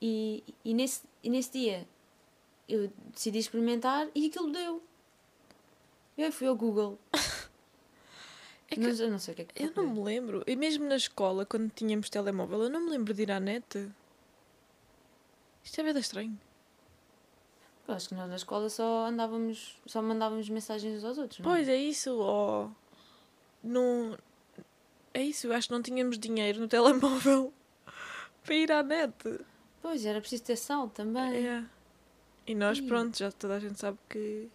[0.00, 1.86] E, e, nesse, e nesse dia
[2.68, 4.82] eu decidi experimentar e aquilo deu.
[6.16, 6.98] Eu fui ao Google.
[8.70, 10.42] É que eu não sei o que é que Eu não me lembro.
[10.46, 13.88] E mesmo na escola, quando tínhamos telemóvel, eu não me lembro de ir à net.
[15.62, 16.38] Isto é bem estranho.
[17.86, 21.44] Eu acho que nós na escola só andávamos, só mandávamos mensagens uns aos outros, não?
[21.44, 22.70] Pois é isso, ó.
[23.62, 24.16] Não.
[25.12, 27.52] É isso, eu acho que não tínhamos dinheiro no telemóvel
[28.44, 29.14] para ir à net.
[29.82, 31.46] Pois, era preciso ter sal também.
[31.46, 31.64] É.
[32.46, 32.82] E nós, Ih.
[32.82, 34.48] pronto, já toda a gente sabe que.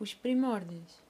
[0.00, 1.02] Os primórdios.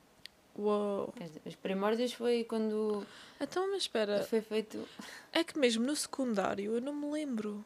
[0.55, 1.13] Uou.
[1.47, 3.07] Os primórdios foi quando
[3.41, 4.87] Então, mas espera, foi feito.
[5.33, 7.65] é que mesmo no secundário eu não me lembro.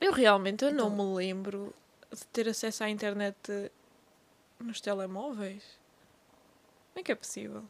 [0.00, 1.74] Eu realmente eu não Então- me lembro
[2.12, 3.36] de ter acesso à internet
[4.60, 5.62] nos telemóveis.
[6.92, 7.64] Como é que é possível?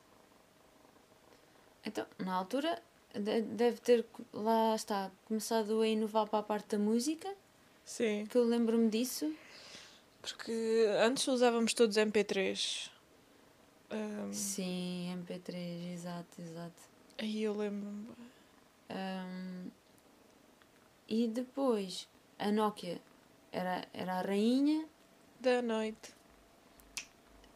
[1.84, 2.80] Então, na altura,
[3.14, 7.34] de- deve ter, lá está, começado a inovar para a parte da música,
[7.84, 8.26] Sim.
[8.26, 9.34] que eu lembro-me disso.
[10.20, 12.90] Porque antes usávamos todos MP3.
[13.92, 16.82] Ahm, Sim, MP3, exato, exato.
[17.18, 18.08] aí eu lembro-me.
[18.88, 19.68] Ahm,
[21.08, 23.00] e depois, a Nokia
[23.52, 24.86] era, era a rainha,
[25.40, 26.14] Da noite.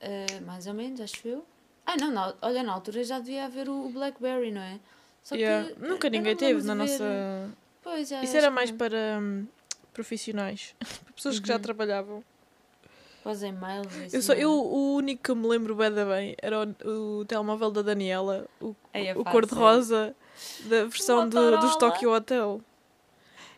[0.02, 1.46] ah, mais ou menos, acho eu.
[1.86, 4.78] Ah, não, na, olha, na altura já devia haver o, Blackberry, não é?
[5.22, 5.72] Só Yeah.
[5.74, 7.52] que Nunca ninguém não teve na ver- nossa.
[7.82, 8.78] Pois, é, Isso era que mais não.
[8.78, 9.46] para hum,
[9.94, 10.74] profissionais.
[10.78, 11.62] para pessoas que já Uhum.
[11.62, 12.24] trabalhavam.
[13.26, 14.44] Os e-mails e Eu, assim, só, é?
[14.44, 18.46] eu, o único que me lembro bem, da bem era o, o telemóvel da Daniela,
[18.60, 20.14] o, é o cor-de-rosa
[20.66, 21.74] da versão do, dos.
[21.74, 22.60] Tokyo Hotel.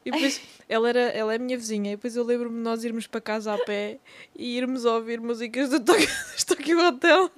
[0.07, 2.83] E depois ela, era, ela é a minha vizinha, e depois eu lembro-me de nós
[2.83, 3.99] irmos para casa a pé
[4.35, 7.31] e irmos ouvir músicas do Tokyo, dos Tokyo Hotel.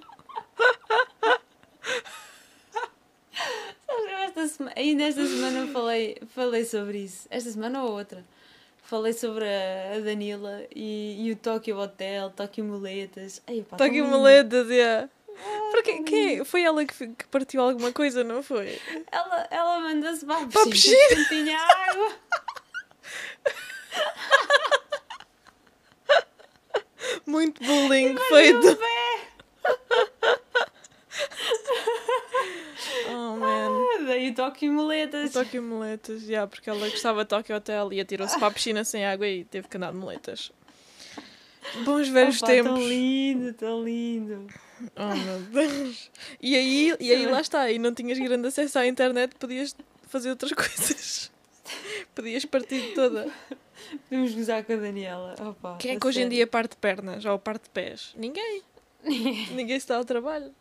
[3.85, 7.27] Sabes, Esta semana, ainda esta semana falei, falei sobre isso.
[7.29, 8.25] Esta semana ou outra.
[8.90, 13.40] Falei sobre a, Danila e, e o Tokyo Hotel, Tokyo Muletas.
[13.46, 14.09] Ai, pá, Tokyo lindo.
[14.16, 15.09] Moletas, yeah.
[15.70, 18.81] Porque quem, foi ela que, que partiu alguma coisa, não foi?
[19.12, 20.96] Ela, ela manda-se para a Para piscina.
[21.09, 21.24] piscina.
[21.29, 22.12] porque Tinha água.
[27.26, 28.76] Muito bullying feito.
[33.12, 34.00] Oh man.
[34.11, 35.33] Daí o Tokyo Muletas.
[35.33, 39.07] Tokyo Moletas, yeah, porque ela gostava de Tokyo Hotel e atirou-se para a piscina sem
[39.07, 40.51] água e teve que andar de moletas.
[41.85, 42.73] Bons velhos Opa, tempos.
[42.73, 44.46] Tão lindo, tão lindo.
[44.96, 46.11] Oh meu Deus.
[46.40, 49.77] E aí, e aí lá está, e não tinhas grande acesso à internet, podias
[50.09, 51.31] fazer outras coisas.
[52.12, 53.29] Podias partir toda.
[54.09, 55.37] Podemos gozar com a Daniela.
[55.40, 56.37] Opa, Quem é que hoje em sério.
[56.37, 58.12] dia parte pernas ou parte pés?
[58.16, 58.61] Ninguém.
[59.55, 60.53] Ninguém se dá ao trabalho.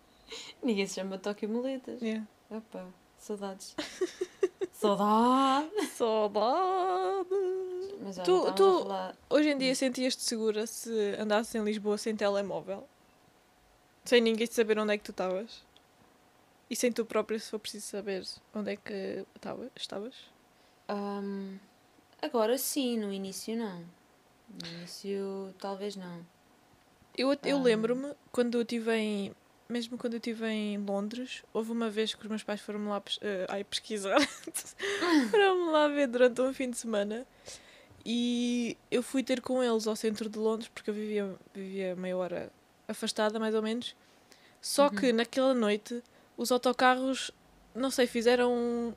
[0.61, 1.99] Ninguém se chama Tokyo Muletas.
[1.99, 2.27] Yeah.
[2.51, 2.85] Opa,
[3.21, 3.75] saudades.
[4.73, 5.89] Saudades.
[5.93, 7.29] Saudade.
[8.01, 9.15] Mas olha, Tu- tu- falar...
[9.29, 12.87] Hoje em dia sentias-te segura se andasses em Lisboa sem telemóvel?
[14.05, 15.63] Sem ninguém saber onde é que tu estavas?
[16.69, 18.23] E sem tu própria, se for preciso saber
[18.55, 20.15] onde é que tava- estavas?
[20.87, 21.57] Ahm,
[22.21, 23.79] agora sim, no início não.
[24.49, 26.25] No início talvez não.
[27.17, 27.61] Eu, eu Ah.
[27.61, 29.35] lembro-me, quando eu estive em...
[29.71, 32.99] Mesmo quando eu estive em Londres, houve uma vez que os meus pais foram-me lá
[32.99, 34.17] pes- eh, ai, pesquisar.
[35.29, 37.23] foram-me lá ver durante um fim de semana.
[38.03, 42.17] E eu fui ter com eles ao centro de Londres, porque eu vivia, vivia meia
[42.17, 42.51] hora
[42.87, 43.95] afastada, mais ou menos.
[44.59, 44.95] Só Uhum.
[44.95, 46.01] que naquela noite,
[46.35, 47.29] os autocarros,
[47.75, 48.95] não sei, fizeram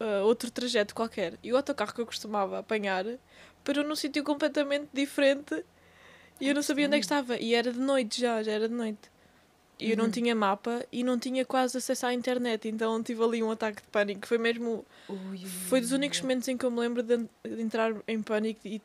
[0.00, 1.38] ah, outro trajeto qualquer.
[1.42, 3.04] E o autocarro que eu costumava apanhar
[3.62, 5.62] parou num sítio completamente diferente
[6.40, 7.36] e eu não sabia onde é que estava.
[7.38, 9.12] E era de noite já, já era de noite.
[9.78, 10.10] E eu não Uhum.
[10.10, 13.88] tinha mapa e não tinha quase acesso à internet, então tive ali um ataque de
[13.88, 14.26] pânico.
[14.26, 14.84] Foi mesmo.
[15.08, 18.60] Ui, Foi dos únicos momentos em que eu me lembro de, de entrar em pânico
[18.64, 18.80] e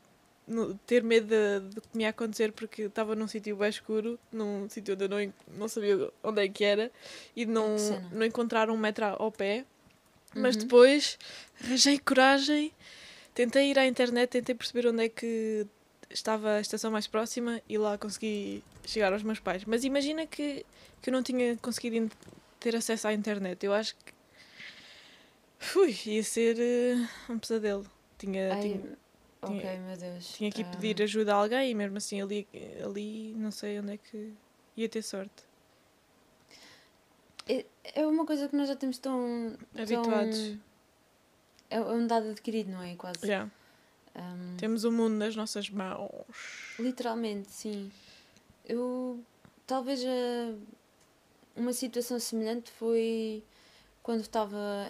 [0.48, 1.28] no- ter medo
[1.70, 5.10] de que me ia acontecer porque estava num sítio bem escuro, num sítio onde eu
[5.10, 6.92] não, não sabia onde é que era
[7.36, 8.10] e de não, cena.
[8.12, 9.66] não encontrar um metro ao pé.
[10.36, 10.62] Mas Uhum.
[10.64, 11.18] depois
[11.64, 12.72] arranjei coragem,
[13.36, 15.66] tentei ir à internet, tentei perceber onde é que
[16.10, 19.64] estava a estação mais próxima e lá consegui chegar aos meus pais.
[19.66, 20.66] Mas imagina que,
[21.02, 22.10] que eu não tinha conseguido
[22.60, 23.64] ter acesso à internet.
[23.66, 24.14] Eu acho que.
[25.78, 27.86] Ui, ia ser eh, um pesadelo.
[28.18, 28.98] Tinha, Ai, tinha,
[29.42, 30.34] ok, tinha- meu Deus.
[30.34, 32.48] tinha que ir Ah, pedir ajuda a alguém e mesmo assim ali,
[32.84, 34.34] ali não sei onde é que
[34.76, 35.44] ia ter sorte.
[37.48, 39.58] É, é uma coisa que nós já temos tão.
[39.78, 40.38] Habituados.
[40.38, 40.60] Tão,
[41.70, 42.96] é é um dado adquirido, não é?
[42.96, 43.26] Quase.
[43.26, 43.50] Yeah.
[44.16, 46.76] Ahm, Temos o mundo nas nossas mãos.
[46.80, 47.92] Literalmente, sim.
[48.70, 49.20] Eu.
[49.68, 50.02] Talvez
[51.56, 53.44] uma situação semelhante foi
[54.02, 54.88] quando estava.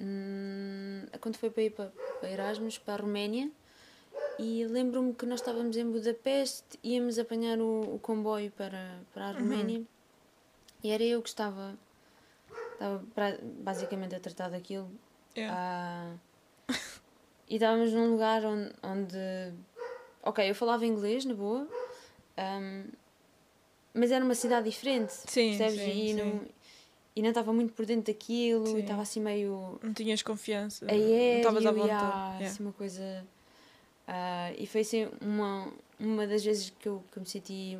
[0.00, 3.50] hum, quando foi para ir para, para Erasmus, para a Roménia.
[4.38, 9.32] E lembro-me que nós estávamos em Budapeste, íamos apanhar o, o comboio para, para a
[9.32, 9.82] Roménia.
[10.82, 11.76] E era eu que estava.
[12.72, 14.90] Estava pra- basicamente a tratar daquilo.
[15.36, 15.54] Yeah.
[15.56, 16.74] Ah,
[17.48, 19.52] e estávamos num lugar onde, onde
[20.22, 21.68] ok, eu falava inglês, na boa,
[22.36, 22.84] ahm,
[23.94, 25.80] mas era uma cidade diferente, Sim, percebes?
[25.80, 26.14] sim, e.
[26.14, 26.46] Não,
[27.14, 28.78] e não estava muito por dentro daquilo, Sim.
[28.78, 30.86] e estava assim meio Não tinhas confiança.
[30.86, 32.00] não estavas à vontade.
[32.00, 32.46] há, Yeah.
[32.46, 33.26] assim uma coisa...
[34.08, 37.78] ah, e foi assim uma, uma das vezes que eu, que eu me senti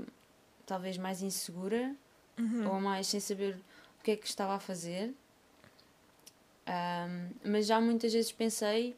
[0.67, 1.95] talvez mais insegura,
[2.39, 2.69] Uhum.
[2.75, 3.57] ou mais sem saber
[4.01, 5.15] o que é que estava a fazer.
[6.67, 8.95] Ahm, mas já muitas vezes pensei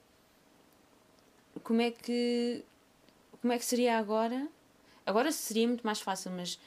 [1.63, 2.65] como é que
[3.41, 4.49] como é que seria agora?
[5.07, 6.59] Agora seria muito mais fácil, mas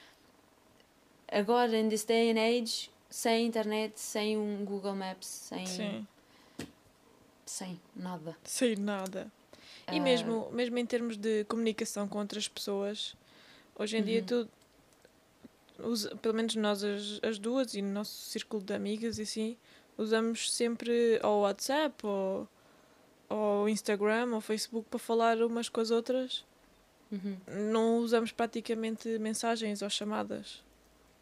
[1.32, 6.08] agora, in this day and age, sem internet, sem um Google Maps, sem, Sim,
[7.46, 8.36] sem nada.
[8.44, 9.32] sem nada.
[9.92, 13.16] E Ah, mesmo, mesmo em termos de comunicação com outras pessoas,
[13.78, 14.26] hoje em dia Uhum.
[14.26, 14.50] tu,
[15.80, 19.58] usa, pelo menos nós as, as duas e no nosso círculo de amigas e assim,
[19.98, 22.48] usamos sempre ou WhatsApp ou,
[23.30, 26.46] ou Instagram ou Facebook para falar umas com as outras.
[27.12, 27.38] Uhum.
[27.72, 30.64] Não usamos praticamente mensagens ou chamadas.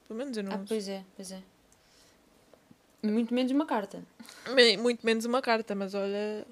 [0.08, 0.66] Pelo menos eu não Ah, uso.
[0.68, 1.42] pois é, pois é.
[3.04, 4.04] Muito menos uma carta.
[4.80, 6.46] Muito menos uma carta, mas olha.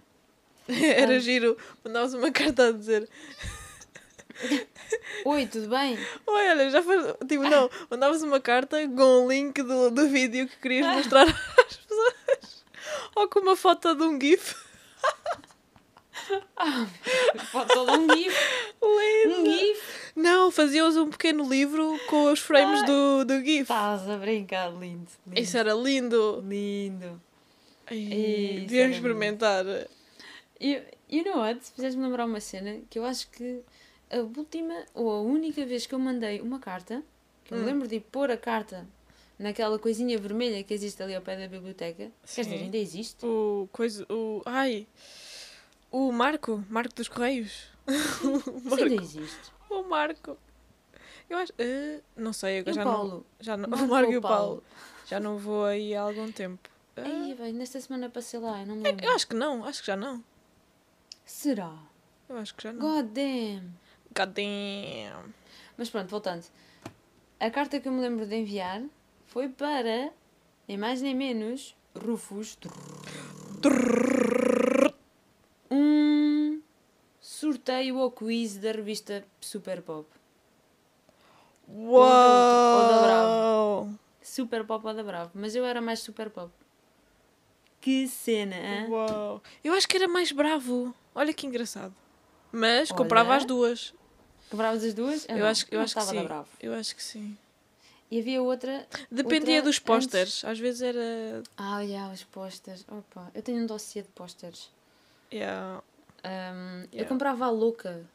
[0.68, 1.20] Era Ah.
[1.20, 1.58] giro.
[1.84, 3.10] Mandavas uma carta a dizer:
[5.26, 5.98] Oi, tudo bem?
[6.28, 6.98] Oi, olha, já foi.
[7.28, 7.70] Tipo, não.
[7.90, 12.64] Mandavas uma carta com o link do, do vídeo que querias mostrar às pessoas.
[13.16, 14.56] Ou com uma foto de um GIF.
[17.52, 18.36] Foto de um GIF.
[18.84, 19.42] Lindo.
[19.42, 19.82] Um GIF.
[20.16, 23.62] Não, fazias um pequeno livro com os frames do, do GIF.
[23.64, 25.08] Estás a brincar, lindo.
[25.26, 25.40] lindo.
[25.40, 26.44] Isso era lindo.
[26.48, 27.22] Lindo.
[27.90, 29.66] Devíamos era experimentar.
[30.60, 31.60] You, you know what?
[31.76, 33.62] Fizeste-me lembrar uma cena que eu acho que
[34.12, 37.04] a última ou a única vez que eu mandei uma carta,
[37.44, 37.68] que eu me Hum.
[37.68, 38.88] lembro de pôr a carta
[39.38, 42.12] naquela coisinha vermelha que existe ali ao pé da biblioteca.
[42.34, 42.64] Quer dizer, Sim.
[42.66, 43.26] ainda existe?
[43.26, 44.06] O coisa.
[44.10, 44.42] O.
[44.46, 44.88] Ai.
[45.94, 46.64] O Marco.
[46.70, 47.68] Marco dos Correios.
[47.88, 48.84] o Marco.
[48.84, 49.52] ainda existe.
[49.70, 50.38] O Marco.
[51.30, 51.54] Eu acho.
[51.60, 52.92] eh, não sei, agora o já não.
[52.94, 53.26] Paulo?
[53.40, 53.70] Já não.
[53.70, 54.64] Marco o Marco e o Paulo.
[55.06, 56.68] Já não vou aí há algum tempo.
[56.98, 59.06] Ah, Ai, bem, nesta semana passei lá, eu não me lembro.
[59.06, 60.24] eu acho que não, acho que já não.
[61.26, 61.76] Será?
[62.28, 62.80] Eu acho que já não.
[62.80, 63.72] God damn!
[64.16, 65.34] God damn.
[65.78, 66.44] Mas pronto, voltando.
[67.40, 68.82] A carta que eu me lembro de enviar
[69.28, 70.12] foi para,
[70.68, 72.58] nem mais nem menos, Rufus.
[72.66, 73.62] Um
[77.64, 80.06] sorteio ou quiz da revista Super Pop.
[81.68, 83.90] ou da Uau!
[84.22, 85.32] Super Pop ou da Bravo.
[85.34, 86.52] Mas eu era mais Super Pop.
[87.80, 88.90] Que cena, hã?
[88.90, 89.42] Uau!
[89.64, 90.94] Eu acho que era mais bravo.
[91.16, 91.96] Olha que engraçado.
[92.52, 92.98] Mas Olha.
[92.98, 93.94] comprava as duas.
[94.50, 95.26] Quebravas as duas?
[95.28, 96.24] Eu não, acho, eu acho que sim.
[96.24, 96.50] Bravo.
[96.62, 97.38] Eu acho que sim.
[98.12, 98.86] E havia outra.
[99.10, 100.44] Dependia Outra dos pósteres.
[100.46, 101.42] Às vezes era.
[101.58, 102.86] Ah, olha, os pósteres.
[102.88, 104.70] Opa, eu tenho um dossiê de pósteres.
[105.34, 105.82] Yeah.
[106.24, 106.63] Um,
[106.94, 107.10] Eu Yeah.
[107.10, 108.06] comprava a louca.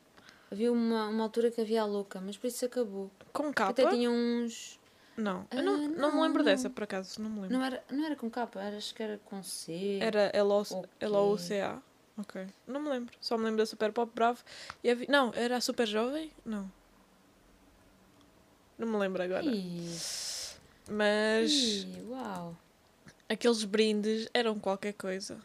[0.51, 3.11] Havia uma, uma altura que havia a louca, mas depois isso acabou.
[3.33, 3.71] Com capa?
[3.71, 4.79] Até tinha uns.
[5.17, 5.47] Não.
[5.51, 6.45] Eu Ah, não, não me não, lembro não.
[6.45, 7.21] dessa, por acaso.
[7.21, 7.59] Não me lembro.
[7.59, 9.99] Não era, não era com capa, era, acho que era com C.
[10.01, 10.31] Era.
[11.01, 11.83] L-O-C-A.
[12.17, 12.47] Ok.
[12.67, 13.15] Não me lembro.
[13.21, 14.43] Só me lembro da Super Pop Bravo.
[14.83, 15.07] E havia...
[15.09, 16.31] Não, era a Super Jovem?
[16.45, 16.71] Não.
[18.79, 19.45] Não me lembro agora.
[19.45, 19.97] Ih,
[20.89, 22.57] Mas ih, uau.
[23.29, 25.39] aqueles brindes eram qualquer coisa.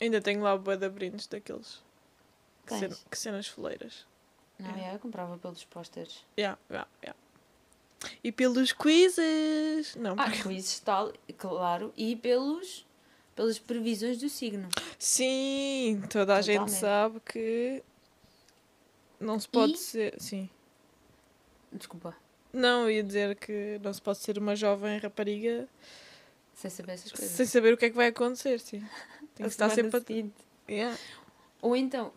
[0.00, 1.80] Ainda tenho lá o de brindes daqueles.
[2.62, 2.80] Que, Tens?
[2.80, 4.06] cena- que cenas foleiras.
[4.58, 4.94] Não, É.
[4.94, 6.24] eu comprava pelos pósteres.
[6.38, 7.18] Yeah, yeah, yeah.
[8.22, 9.94] E pelos quizzes.
[9.96, 11.92] Não, Ah, porque- quizzes, tal, claro.
[11.96, 12.86] E pelos,
[13.34, 14.68] pelas previsões do signo.
[14.98, 16.80] Sim, toda a gente Totalmente.
[16.80, 17.82] sabe que
[19.18, 20.20] não se pode E- ser.
[20.20, 20.48] Sim.
[21.72, 22.14] Desculpa,
[22.52, 25.66] Não, ia dizer que não se pode ser uma jovem rapariga
[26.54, 27.30] sem saber essas coisas.
[27.30, 28.80] sem saber o que é que vai acontecer, sim.
[29.34, 30.00] Tem que estar sempre a...
[30.00, 30.34] seguinte.
[30.68, 30.96] Yeah.
[31.62, 32.12] Ou então,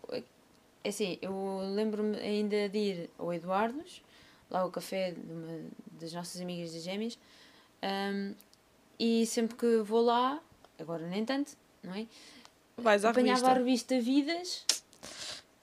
[0.88, 4.02] assim, eu lembro-me ainda de ir ao Eduardo's,
[4.50, 5.60] lá ao café de uma
[6.00, 7.18] das nossas amigas das gêmeas,
[7.82, 8.34] hum,
[8.98, 10.40] e sempre que vou lá,
[10.78, 12.06] agora nem tanto, não é?
[12.76, 13.50] Vais à Apanhava revista.
[13.50, 14.64] a revista Vidas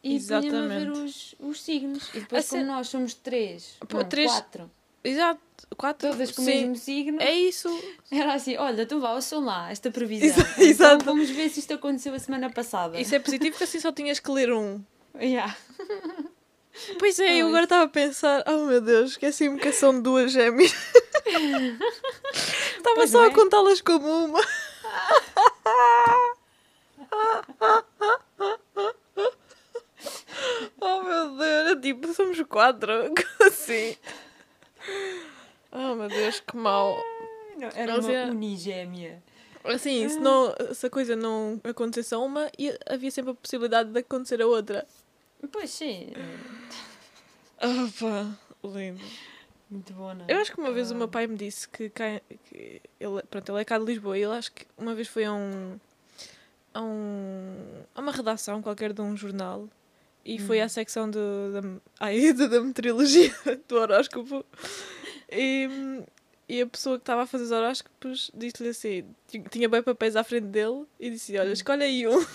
[0.03, 2.09] e punha-me a ver os, os signos.
[2.13, 4.71] E depois, A como nós somos três, Pô, não, três- quatro,
[5.03, 5.41] Exato.
[5.77, 6.09] Quatro.
[6.11, 7.67] todas com o mesmo signo, É isso.
[8.11, 10.27] era assim, olha, tu vá, ouçam lá esta previsão.
[10.53, 11.05] Então exato.
[11.05, 12.99] vamos ver se isto aconteceu a semana passada.
[12.99, 14.81] Isso é positivo porque assim só tinhas que ler um.
[15.19, 15.55] Yeah.
[16.97, 17.47] Pois é, eu Pois.
[17.49, 20.73] agora estava a pensar, oh meu Deus, esqueci-me que são duas gêmeas.
[22.75, 23.33] Estava só não a é?
[23.33, 24.41] contá-las como uma.
[30.81, 32.91] oh meu Deus, é tipo, somos quatro.
[33.45, 33.95] Assim.
[35.71, 36.97] Oh meu Deus, que mal.
[37.57, 39.23] Não, era uma é- unigêmea.
[39.63, 43.89] Assim, se, não, se a coisa não acontecesse a uma, ia- havia sempre a possibilidade
[43.91, 44.85] de acontecer a outra.
[45.51, 46.11] Pois sim.
[47.59, 49.01] Ah, pá, lindo.
[49.69, 50.31] Muito bom, não é?
[50.33, 53.23] Eu acho que uma vez o meu Ah, pai me disse que, cá, que ele,
[53.29, 55.77] pronto, ele é cá de Lisboa e ele acho que uma vez foi a um,
[56.73, 59.67] a um a uma redação qualquer de um jornal
[60.25, 60.63] e foi Hum.
[60.65, 61.61] à secção de, da,
[61.99, 63.33] ai, da, da meteorologia
[63.67, 64.45] do horóscopo
[65.31, 66.03] e,
[66.47, 70.15] e a pessoa que estava a fazer os horóscopos disse-lhe assim, ti- tinha bem papéis
[70.15, 71.53] à frente dele e disse, olha, Hum.
[71.53, 72.25] escolhe aí um.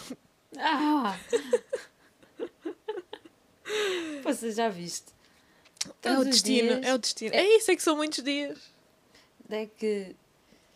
[0.59, 1.17] Ah!
[4.25, 5.07] Você já viste?
[6.03, 7.35] É o destino, dias é o destino.
[7.35, 8.59] é- É isso, é que são muitos dias.
[9.49, 10.15] É que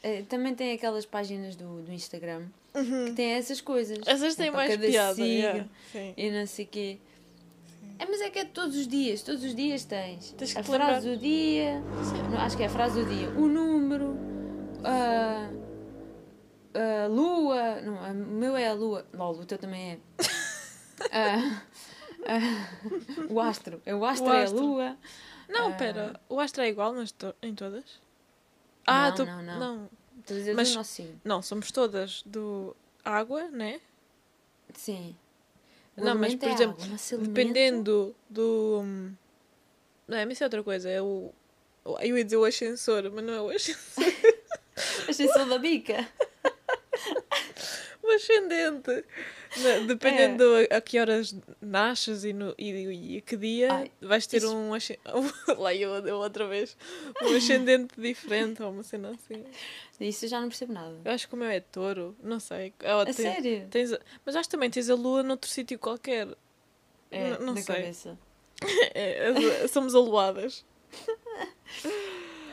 [0.03, 3.15] eh, também tem aquelas páginas do, do Instagram que Uhum.
[3.15, 3.99] têm essas coisas.
[4.07, 5.15] Essas É têm para mais piada.
[5.15, 5.69] signo yeah.
[6.17, 6.99] E não sei o quê.
[7.99, 10.33] É, mas é que é todos os dias, todos os dias tens.
[10.39, 11.17] Tens que a frase lembrar.
[11.17, 11.81] do dia,
[12.31, 14.17] não, acho que é a frase do dia, o número,
[14.83, 15.51] a,
[16.75, 19.99] a lua, não, a- o meu é a lua, lol, o teu também é.
[21.11, 21.63] Ah, ah,
[23.31, 24.61] o astro, é o astro, é a astro.
[24.65, 24.97] lua.
[25.49, 25.77] Não, Ah.
[25.77, 26.21] pera.
[26.29, 27.85] O astro é igual nas to- em todas?
[28.87, 29.59] Ah, Não, não, não.
[29.59, 29.91] não.
[30.51, 31.21] A Mas- signo.
[31.25, 33.81] Não, somos todas do água, né?
[34.75, 35.17] Sim.
[35.97, 38.81] O Não, mas, por é exemplo, água, o Dependendo do.
[38.85, 39.13] hum,
[40.09, 40.89] Não é, mas isso é outra coisa.
[40.89, 41.31] É o.
[41.85, 44.05] o- Eu ia dizer o ascensor, mas não é o ascensor.
[45.35, 46.09] Só da bica.
[48.13, 49.05] Ascendente.
[49.57, 54.27] Não, dependendo a, a que horas nasces e, no, e, e que dia, Ai, vais
[54.27, 55.05] ter isso- um ascendente.
[55.59, 56.77] Lá eu, eu outra vez.
[57.23, 59.45] Um ascendente diferente ou uma cena assim.
[60.01, 60.97] Isso eu já não percebo nada.
[61.05, 62.73] Eu acho que o meu é touro, não sei.
[62.81, 63.69] É, A tem- sério?
[63.71, 63.91] Tens
[64.25, 66.29] Mas acho que também tens a lua noutro sítio qualquer.
[67.11, 67.65] É, não sei.
[67.65, 68.19] cabeça.
[68.95, 69.31] É,
[69.65, 70.65] é- somos aluadas.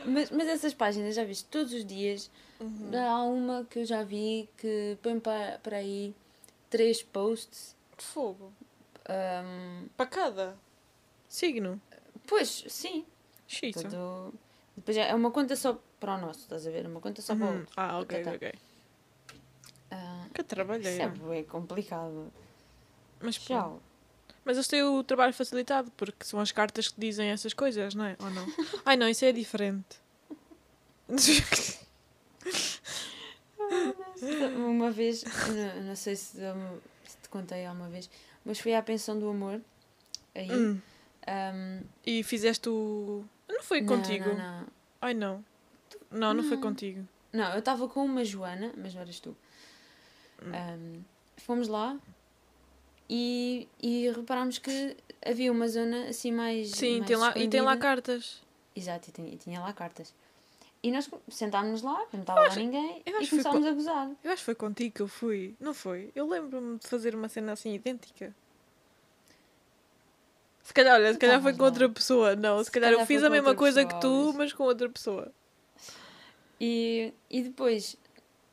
[0.06, 2.94] Mas, mas essas páginas, já viste, todos os dias, Uhum.
[2.94, 6.14] há uma que eu já vi que põe para, para aí
[6.68, 7.76] três posts.
[7.98, 8.52] Fogo.
[9.08, 10.56] ahm, Para cada
[11.28, 11.80] signo.
[12.26, 13.04] pois, sim.
[13.46, 13.82] Xisa.
[13.82, 14.32] Tudo,
[14.76, 16.86] depois é uma conta só para o nosso, estás a ver?
[16.86, 17.58] Uma conta só para o Uhum.
[17.58, 17.74] outro.
[17.76, 18.36] Ah, ok, Tá, tá.
[18.36, 18.52] ok.
[19.90, 20.42] Ah, Que
[20.78, 22.32] isso é bem complicado.
[23.20, 23.36] Mas.
[23.36, 23.82] Tchau.
[24.44, 28.04] Mas eles têm o trabalho facilitado, porque são as cartas que dizem essas coisas, não
[28.04, 28.16] é?
[28.20, 28.46] Ou não?
[28.84, 29.98] Ai não, isso é diferente.
[34.56, 38.08] Uma vez, não, não sei se, eu- se te contei alguma vez,
[38.44, 39.60] mas fui à pensão do amor.
[40.34, 40.50] Aí.
[40.50, 40.80] Hum.
[41.26, 43.24] ahm, E fizeste o.
[43.48, 44.28] Não foi não, contigo?
[44.30, 44.66] Não, não.
[45.00, 45.44] Ai não.
[46.10, 47.06] Não, não foi contigo.
[47.32, 49.36] Não, eu estava com uma Joana, mas não eras tu.
[50.42, 50.52] Hum.
[50.52, 51.00] Ahm,
[51.38, 51.98] fomos lá
[53.12, 54.96] e, e reparámos que
[55.26, 56.70] havia uma zona assim mais.
[56.70, 58.40] Sim, mais tem lá, e tem lá cartas.
[58.74, 60.14] Exato, e tinha, e tinha lá cartas.
[60.80, 64.10] E nós sentámos-nos lá, não estava lá ninguém, eu e começámos a gozar.
[64.22, 65.56] Eu acho que foi contigo que eu fui.
[65.58, 66.12] Não foi?
[66.14, 68.32] Eu lembro-me de fazer uma cena assim idêntica.
[70.62, 71.68] Se calhar, olha, se calhar foi com lá.
[71.68, 72.36] outra pessoa.
[72.36, 74.38] Não, se, Se calhar, eu calhar fiz foi a mesma coisa pessoa, que tu, Alice.
[74.38, 75.32] mas com outra pessoa.
[76.60, 77.96] E, e depois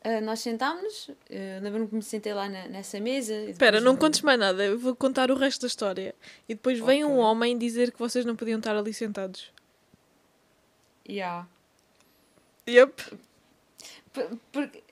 [0.04, 3.34] ah, nós sentámos-nos, ah, lembro-me que me sentei lá na- nessa mesa.
[3.50, 4.64] Espera, não o- contes mais nada.
[4.66, 6.16] Eu vou contar o resto da história.
[6.48, 9.52] E depois vem um homem dizer que vocês não podiam estar ali sentados.
[11.10, 11.48] Yeah.
[12.68, 13.18] Yep.
[14.14, 14.84] P- Porque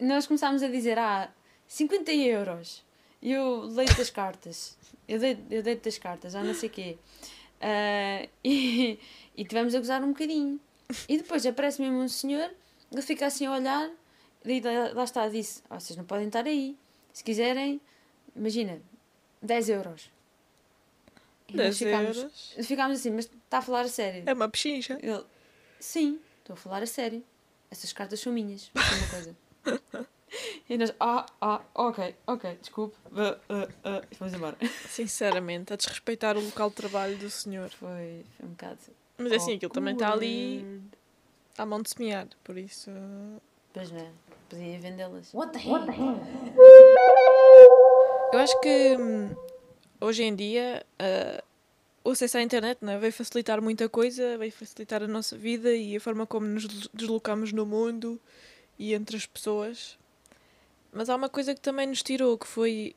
[0.00, 1.30] nós começámos a dizer, ah,
[1.66, 2.82] 50 euros.
[3.20, 4.76] E eu leio as cartas.
[5.08, 6.98] Eu dei, eu dei das cartas, já não sei o quê.
[7.60, 8.98] Ah, e,
[9.36, 10.58] e tivemos a gozar um bocadinho.
[11.08, 12.50] E depois aparece mesmo um senhor,
[12.90, 13.90] ele fica assim a olhar,
[14.94, 16.76] lá, está, disse, "Ah, vocês não podem estar aí.
[17.12, 17.80] Se quiserem,
[18.34, 18.80] imagina,
[19.42, 20.10] 10 euros.
[21.48, 22.66] E nós 10 ficámos, euros.
[22.66, 24.22] ficámos assim, mas está a falar a sério.
[24.26, 24.98] É uma pechincha.
[25.02, 25.24] Ele,
[25.80, 27.24] sim, estou a falar a sério.
[27.70, 28.68] Essas cartas são minhas.
[28.68, 29.36] Foi uma coisa.
[30.68, 32.96] e nós, ah, ah, ok, ok, desculpe.
[33.06, 34.56] Uh, uh, uh, e fomos embora.
[34.88, 37.70] Sinceramente, a desrespeitar o local de trabalho do senhor.
[37.70, 38.78] Foi, foi um bocado.
[39.16, 40.82] Mas é assim, aquilo também está ali
[41.56, 42.28] à mão de semear.
[42.44, 42.90] Por isso.
[43.72, 44.08] Pois não é,
[44.48, 45.32] podia vendê-las.
[45.34, 45.78] What the hell?
[48.32, 49.34] Eu acho que hum,
[50.00, 51.42] hoje em dia ah,
[52.04, 55.96] o acesso à internet né, veio facilitar muita coisa, veio facilitar a nossa vida e
[55.96, 58.20] a forma como nos des- deslocamos no mundo
[58.78, 59.98] e entre as pessoas.
[60.92, 62.94] Mas há uma coisa que também nos tirou, que foi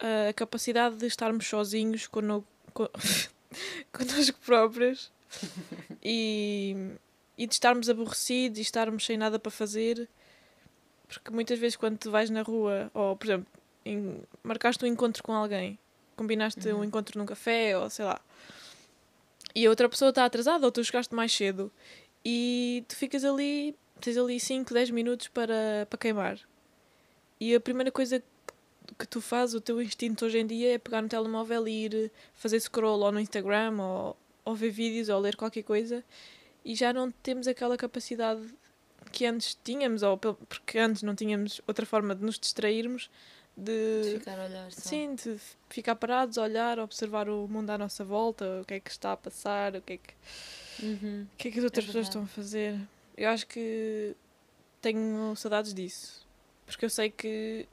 [0.00, 2.44] ah, a capacidade de estarmos sozinhos cono,
[2.74, 2.90] co-
[3.92, 5.10] connosco próprios
[6.02, 6.76] e,
[7.36, 10.08] e de estarmos aborrecidos e estarmos sem nada para fazer.
[11.08, 13.46] Porque muitas vezes quando tu vais na rua, ou por exemplo,
[13.84, 15.78] em- marcaste um encontro com alguém,
[16.16, 18.20] combinaste um encontro num café ou sei lá,
[19.54, 21.70] e a outra pessoa está atrasada ou tu chegaste mais cedo
[22.24, 26.38] e tu ficas ali, tens ali 5, 10 minutos para, para queimar.
[27.38, 28.22] E a primeira coisa
[28.98, 32.12] que tu fazes, o teu instinto hoje em dia é pegar no telemóvel e ir
[32.34, 36.04] fazer scroll ou no Instagram ou, ou ver vídeos ou ler qualquer coisa
[36.64, 38.42] e já não temos aquela capacidade
[39.10, 43.10] que antes tínhamos, ou porque antes não tínhamos outra forma de nos distrairmos,
[43.56, 44.88] De de, ficar a olhar só.
[44.88, 45.38] sim, de
[45.68, 49.16] ficar parados, olhar, observar o mundo à nossa volta, o que é que está a
[49.16, 50.14] passar, o que é que,
[50.82, 51.26] Uhum.
[51.32, 52.80] o que, é que as outras É pessoas estão a fazer.
[53.16, 54.16] Eu acho que
[54.80, 56.26] tenho saudades disso,
[56.66, 57.68] porque eu sei que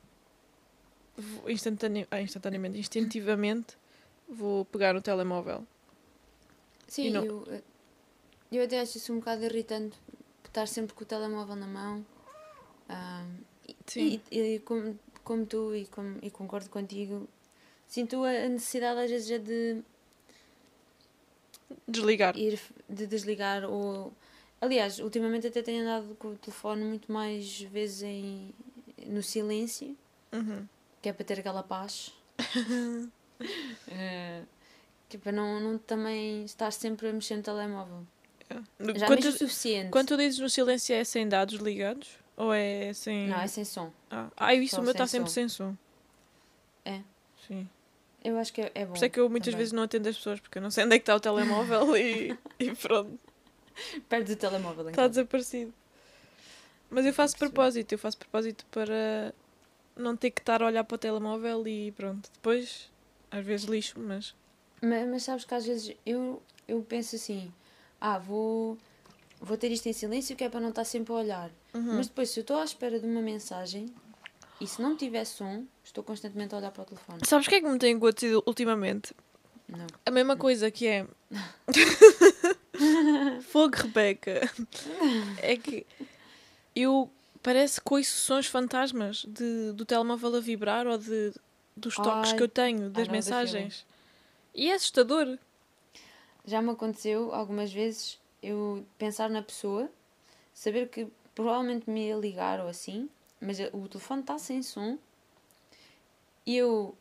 [1.48, 2.08] instantane...
[2.12, 3.78] ah, instantaneamente, instintivamente,
[4.28, 5.66] vou pegar no telemóvel.
[6.88, 7.62] Sim, não- eu, eh,
[8.58, 9.97] eu até acho isso um bocado irritante,
[10.45, 12.06] estar sempre com o telemóvel na mão.
[13.68, 14.22] E- Sim.
[14.32, 17.28] E, e como, como tu, e, como, e concordo contigo,
[17.88, 19.84] sinto a necessidade às vezes é de
[21.88, 22.36] Desligar.
[22.38, 24.12] ir de desligar ou
[24.60, 28.52] aliás ultimamente até tenho andado com o telefone muito mais vezes em
[29.06, 29.95] no silêncio
[30.34, 30.68] Uhum.
[31.02, 32.12] que é para ter aquela paz
[33.88, 34.43] Eh,
[35.08, 38.06] que é para não, não também estar sempre a mexer no telemóvel
[38.95, 42.10] já Quando, o suficiente quando tu dizes no silêncio é sem dados ligados?
[42.36, 43.28] Ou é sem.
[43.28, 45.76] não é sem som Ah, ah isso Só o meu está sem sempre sem som.
[46.86, 47.02] É.
[47.47, 47.68] Sim.
[48.24, 49.58] eu acho que é, é bom Por isso é que eu muitas também.
[49.58, 51.97] vezes não atendo as pessoas porque eu não sei onde é que está o telemóvel
[51.97, 53.20] e, e pronto,
[54.08, 55.10] perto do telemóvel em está casa.
[55.10, 55.74] desaparecido.
[56.89, 59.34] Mas eu faço propósito, eu faço propósito para
[59.95, 62.30] não ter que estar a olhar para o telemóvel e pronto.
[62.34, 62.89] Depois,
[63.30, 64.34] às vezes lixo, mas.
[64.82, 67.54] Mas, mas sabes que às vezes eu, eu penso assim,
[68.00, 68.78] ah, vou,
[69.41, 71.52] vou ter isto em silêncio que é para não estar sempre a olhar.
[71.74, 71.95] Uhum.
[71.95, 73.88] Mas depois, se eu estou à espera de uma mensagem
[74.60, 77.20] e se não tiver som, estou constantemente a olhar para o telefone.
[77.26, 79.14] Sabes o que é que me tem acontecido ultimamente?
[79.68, 79.88] Não.
[80.06, 81.08] A mesma coisa que é.
[83.43, 84.50] Fogo, Rebeca.
[85.38, 85.86] É que
[86.76, 87.10] eu
[87.43, 91.34] parece que ouço sons fantasmas de, do telemóvel a vibrar ou de,
[91.76, 92.38] dos toques Ai.
[92.38, 93.86] que eu tenho, das mensagens.
[94.54, 95.38] E é assustador.
[96.50, 99.88] Já me aconteceu algumas vezes eu pensar na pessoa,
[100.54, 103.08] saber que provavelmente me ia ligar ou assim,
[103.39, 104.97] mas o telefone está sem som
[106.45, 106.95] e eu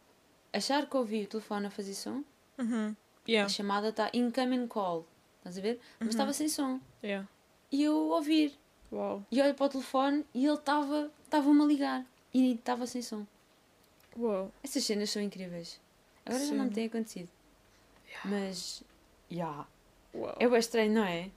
[0.52, 2.22] achar que ouvi o telefone a fazer som,
[2.58, 2.94] Uhum.
[3.26, 5.06] a Yeah, chamada está incoming call,
[5.38, 5.80] estás a ver?
[5.98, 6.78] Mas estava sem som.
[7.02, 7.26] yeah.
[7.72, 8.52] E eu ouvir.
[8.92, 9.22] Uau.
[9.30, 12.06] E olho para o telefone e ele estava estava-me a ligar.
[12.34, 13.26] E estava sem som.
[14.16, 14.50] Uau.
[14.62, 15.80] Essas cenas são incríveis.
[16.26, 16.74] Agora já não me Sim.
[16.74, 17.28] tem acontecido.
[18.24, 18.82] Mas,
[19.30, 19.66] já.
[20.14, 20.36] Uau.
[20.40, 21.30] É bem estranho, não é?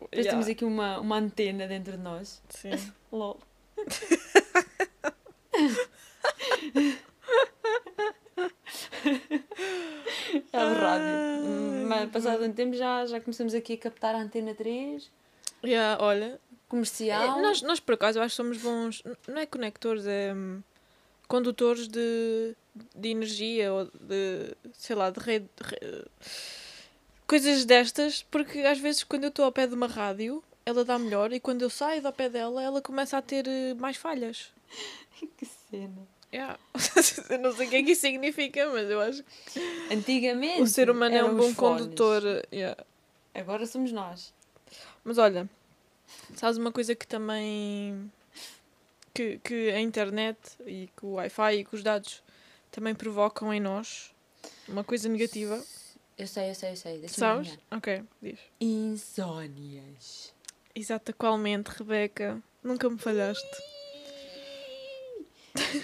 [0.00, 0.30] Depois Yeah.
[0.30, 2.42] temos aqui uma, uma antena dentro de nós.
[2.50, 2.70] Sim.
[3.12, 3.38] LOL.
[10.52, 11.86] é o rádio.
[11.88, 15.10] Mas passado um tempo já, já começamos aqui a captar a antena 3,
[15.64, 17.38] Yeah, olha, comercial.
[17.38, 19.02] É, Nós, nós, por acaso, eu acho que somos bons.
[19.26, 20.60] Não é conectores, é hum,
[21.26, 22.54] condutores de,
[22.94, 24.54] de energia ou de.
[24.74, 25.48] sei lá, de rede.
[25.56, 26.04] de re-
[27.26, 30.98] coisas destas, porque às vezes quando eu estou ao pé de uma rádio, ela dá
[30.98, 34.52] melhor e quando eu saio do pé dela, ela começa a ter eh, mais falhas.
[35.36, 36.06] que cena.
[36.32, 36.58] Yeah.
[37.30, 39.60] eu não sei o que é que isso significa, mas eu acho que
[39.92, 40.62] Antigamente.
[40.62, 41.82] o ser humano é um bom fones.
[41.82, 42.22] condutor.
[42.52, 42.76] yeah.
[43.32, 44.34] Agora somos nós.
[45.04, 45.48] Mas olha,
[46.34, 48.10] sabes uma coisa que também.
[49.12, 52.22] que, que a internet e que o Wi-Fi e que os dados
[52.70, 54.12] também provocam em nós
[54.68, 55.62] uma coisa negativa.
[56.16, 56.98] Eu sei, eu sei, eu sei.
[56.98, 57.58] Deixa-me Sabes?
[57.70, 58.38] Ok, diz.
[58.60, 60.32] Insónias.
[60.74, 62.42] Exato, qualmente, Rebeca.
[62.62, 63.44] Nunca me falhaste.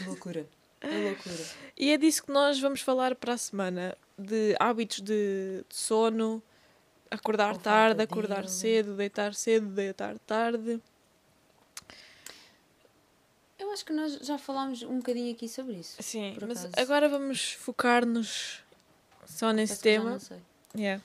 [0.06, 0.48] loucura.
[0.80, 1.44] É loucura.
[1.76, 6.42] E é disso que nós vamos falar para a semana: de hábitos de, de sono,
[7.10, 10.80] acordar Ou tarde, acordar cedo, deitar cedo, deitar tarde.
[13.58, 16.02] Eu acho que nós já falámos um bocadinho aqui sobre isso.
[16.02, 16.74] Sim, mas acaso.
[16.78, 18.62] agora vamos focar-nos
[19.30, 20.10] só nesse tema.
[20.10, 20.38] não sei.
[20.76, 21.02] Yeah.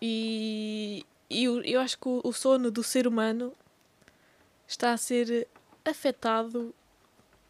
[0.00, 3.52] E, e eu, eu acho que o, o sono do ser humano
[4.68, 5.48] está a ser
[5.84, 6.74] afetado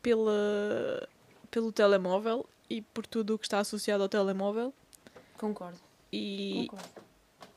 [0.03, 1.09] pela,
[1.51, 4.73] pelo telemóvel e por tudo o que está associado ao telemóvel.
[5.39, 5.79] Concordo.
[6.13, 6.91] E, Concordo.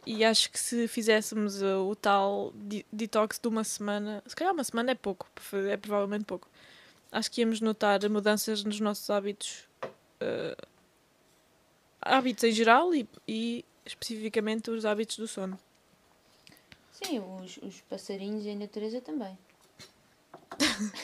[0.05, 4.53] e acho que se fizéssemos uh, o tal de- detox de uma semana, se calhar
[4.53, 5.28] uma semana é pouco,
[5.70, 6.47] é provavelmente pouco.
[7.12, 9.68] Acho que íamos notar mudanças nos nossos hábitos,
[10.22, 10.68] uh,
[12.02, 15.60] hábitos em geral e, e especificamente os hábitos do sono.
[16.91, 19.38] Sim, os, os passarinhos e a natureza também.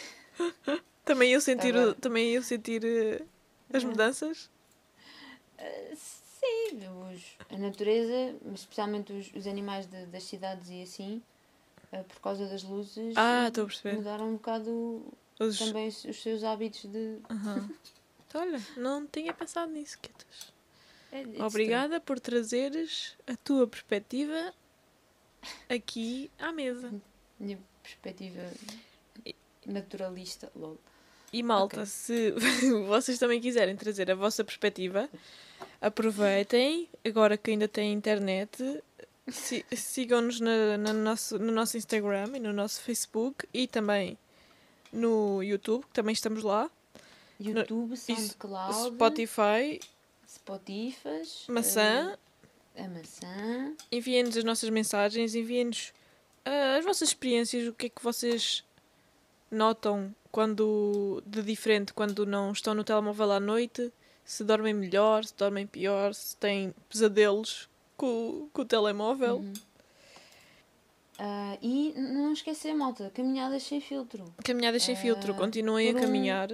[1.05, 3.27] Também eu sentir, Agora- também eu sentir uh,
[3.71, 3.85] as É.
[3.85, 4.49] mudanças.
[5.57, 6.79] Ah, sim,
[7.13, 11.21] os, a natureza, especialmente os, os animais de- das cidades e assim,
[11.93, 13.51] ah, por causa das luzes, Ah,
[13.93, 15.03] mudaram um bocado
[15.39, 17.19] Os, também os, os seus hábitos de.
[17.29, 17.69] Aham.
[18.33, 20.51] Olha, não tinha pensado nisso, Quetas.
[21.15, 24.53] É- it's Obrigada por trazeres a tua perspectiva
[25.69, 26.91] aqui à mesa.
[27.39, 28.41] Minha perspectiva
[29.65, 30.77] naturalista, lol.
[31.33, 31.85] E malta, Ok.
[31.87, 32.31] se
[32.87, 35.09] vocês também quiserem trazer a vossa perspectiva,
[35.81, 38.81] aproveitem, agora que ainda tem internet,
[39.27, 44.17] si- sigam-nos na, na nosso, no nosso Instagram e no nosso Facebook e também
[44.93, 46.69] no YouTube, que também estamos lá,
[47.39, 49.79] YouTube, SoundCloud, Spotify,
[50.35, 52.17] Spotify, Maçã.
[52.75, 53.73] eh, a maçã.
[53.91, 55.93] Enviem-nos as nossas mensagens, enviem-nos
[56.45, 58.63] ah, as vossas experiências, o que é que vocês
[59.49, 63.91] notam quando de diferente quando não estão no telemóvel à noite,
[64.25, 69.37] se dormem melhor, se dormem pior, se têm pesadelos com, com o telemóvel.
[69.37, 69.53] Uhum.
[71.17, 74.25] Ah, e não esquecer, malta, caminhadas sem filtro.
[74.43, 76.49] Caminhadas sem filtro, Ah, continuem a por um- caminhar.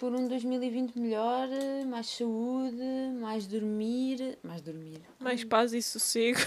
[0.00, 1.46] Por um 2020 melhor,
[1.86, 2.82] mais saúde,
[3.20, 4.38] mais dormir.
[4.42, 4.98] Mais dormir.
[5.18, 6.40] Mais paz e sossego.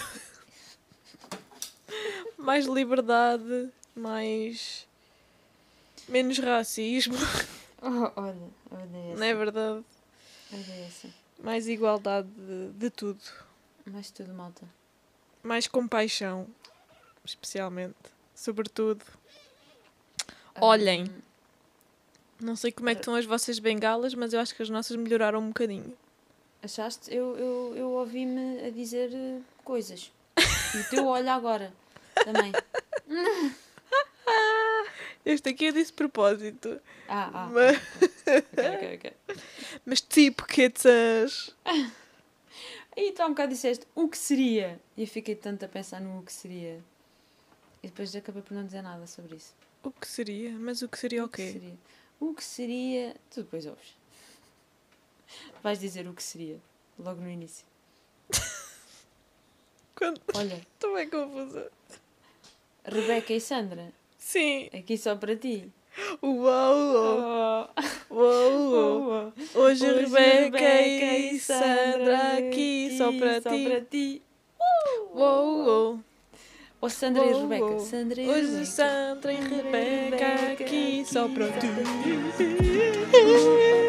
[2.36, 4.88] mais liberdade, mais
[6.08, 7.14] menos racismo,
[7.80, 8.36] Oh, olha,
[8.72, 9.18] olha essa.
[9.20, 9.84] não é verdade?
[10.52, 11.08] Olha essa.
[11.38, 13.22] Mais igualdade de, de tudo.
[13.86, 14.68] Mais tudo, malta.
[15.44, 16.48] Mais compaixão,
[17.24, 17.94] especialmente.
[18.34, 19.04] Sobretudo.
[20.60, 21.04] Olhem.
[21.08, 21.33] Ah,
[22.44, 24.94] Não sei como é que estão as vossas bengalas, mas eu acho que as nossas
[24.98, 25.96] melhoraram um bocadinho.
[26.62, 27.12] achaste?
[27.12, 30.12] Eu, eu, eu ouvi-me a dizer eh, coisas.
[30.74, 31.72] E o teu olho agora.
[32.24, 32.52] Também.
[35.24, 36.80] Este aqui eu disse propósito.
[37.08, 37.48] Ah, ah.
[37.50, 37.78] Mas,
[38.26, 39.12] Ok, ok, ok.
[39.86, 41.54] mas tipo, quetzas.
[42.96, 44.78] E tu há um bocado disseste o que seria.
[44.96, 46.82] E eu fiquei tanto a pensar no o que seria.
[47.82, 49.54] E depois acabei por não dizer nada sobre isso.
[49.82, 50.50] O que seria?
[50.52, 51.52] Mas o que seria o que quê?
[51.52, 51.78] seria?
[52.24, 53.14] O que seria.
[53.30, 53.94] Tu depois ouves.
[55.62, 56.58] Vais dizer o que seria.
[56.98, 57.66] Logo no início.
[59.94, 60.18] Quando...
[60.34, 61.70] Olha, Estou bem confusa.
[62.82, 64.70] Rebeca e Sandra, Sim.
[64.72, 65.70] aqui só para ti.
[66.22, 67.68] Uau!
[68.10, 69.32] Oh, Uau!
[69.54, 73.64] oh, Hoje, Hoje Rebeca e Sandra aqui só para só ti.
[73.64, 74.22] para ti.
[75.12, 76.00] Uou, uou.
[76.84, 77.64] Ou Sandra e Uou, Rebeca.
[77.64, 77.80] uou.
[77.80, 78.66] Sandra e Hoje Rebeca.
[78.66, 81.66] Sandra e Rebeca aqui só para ti.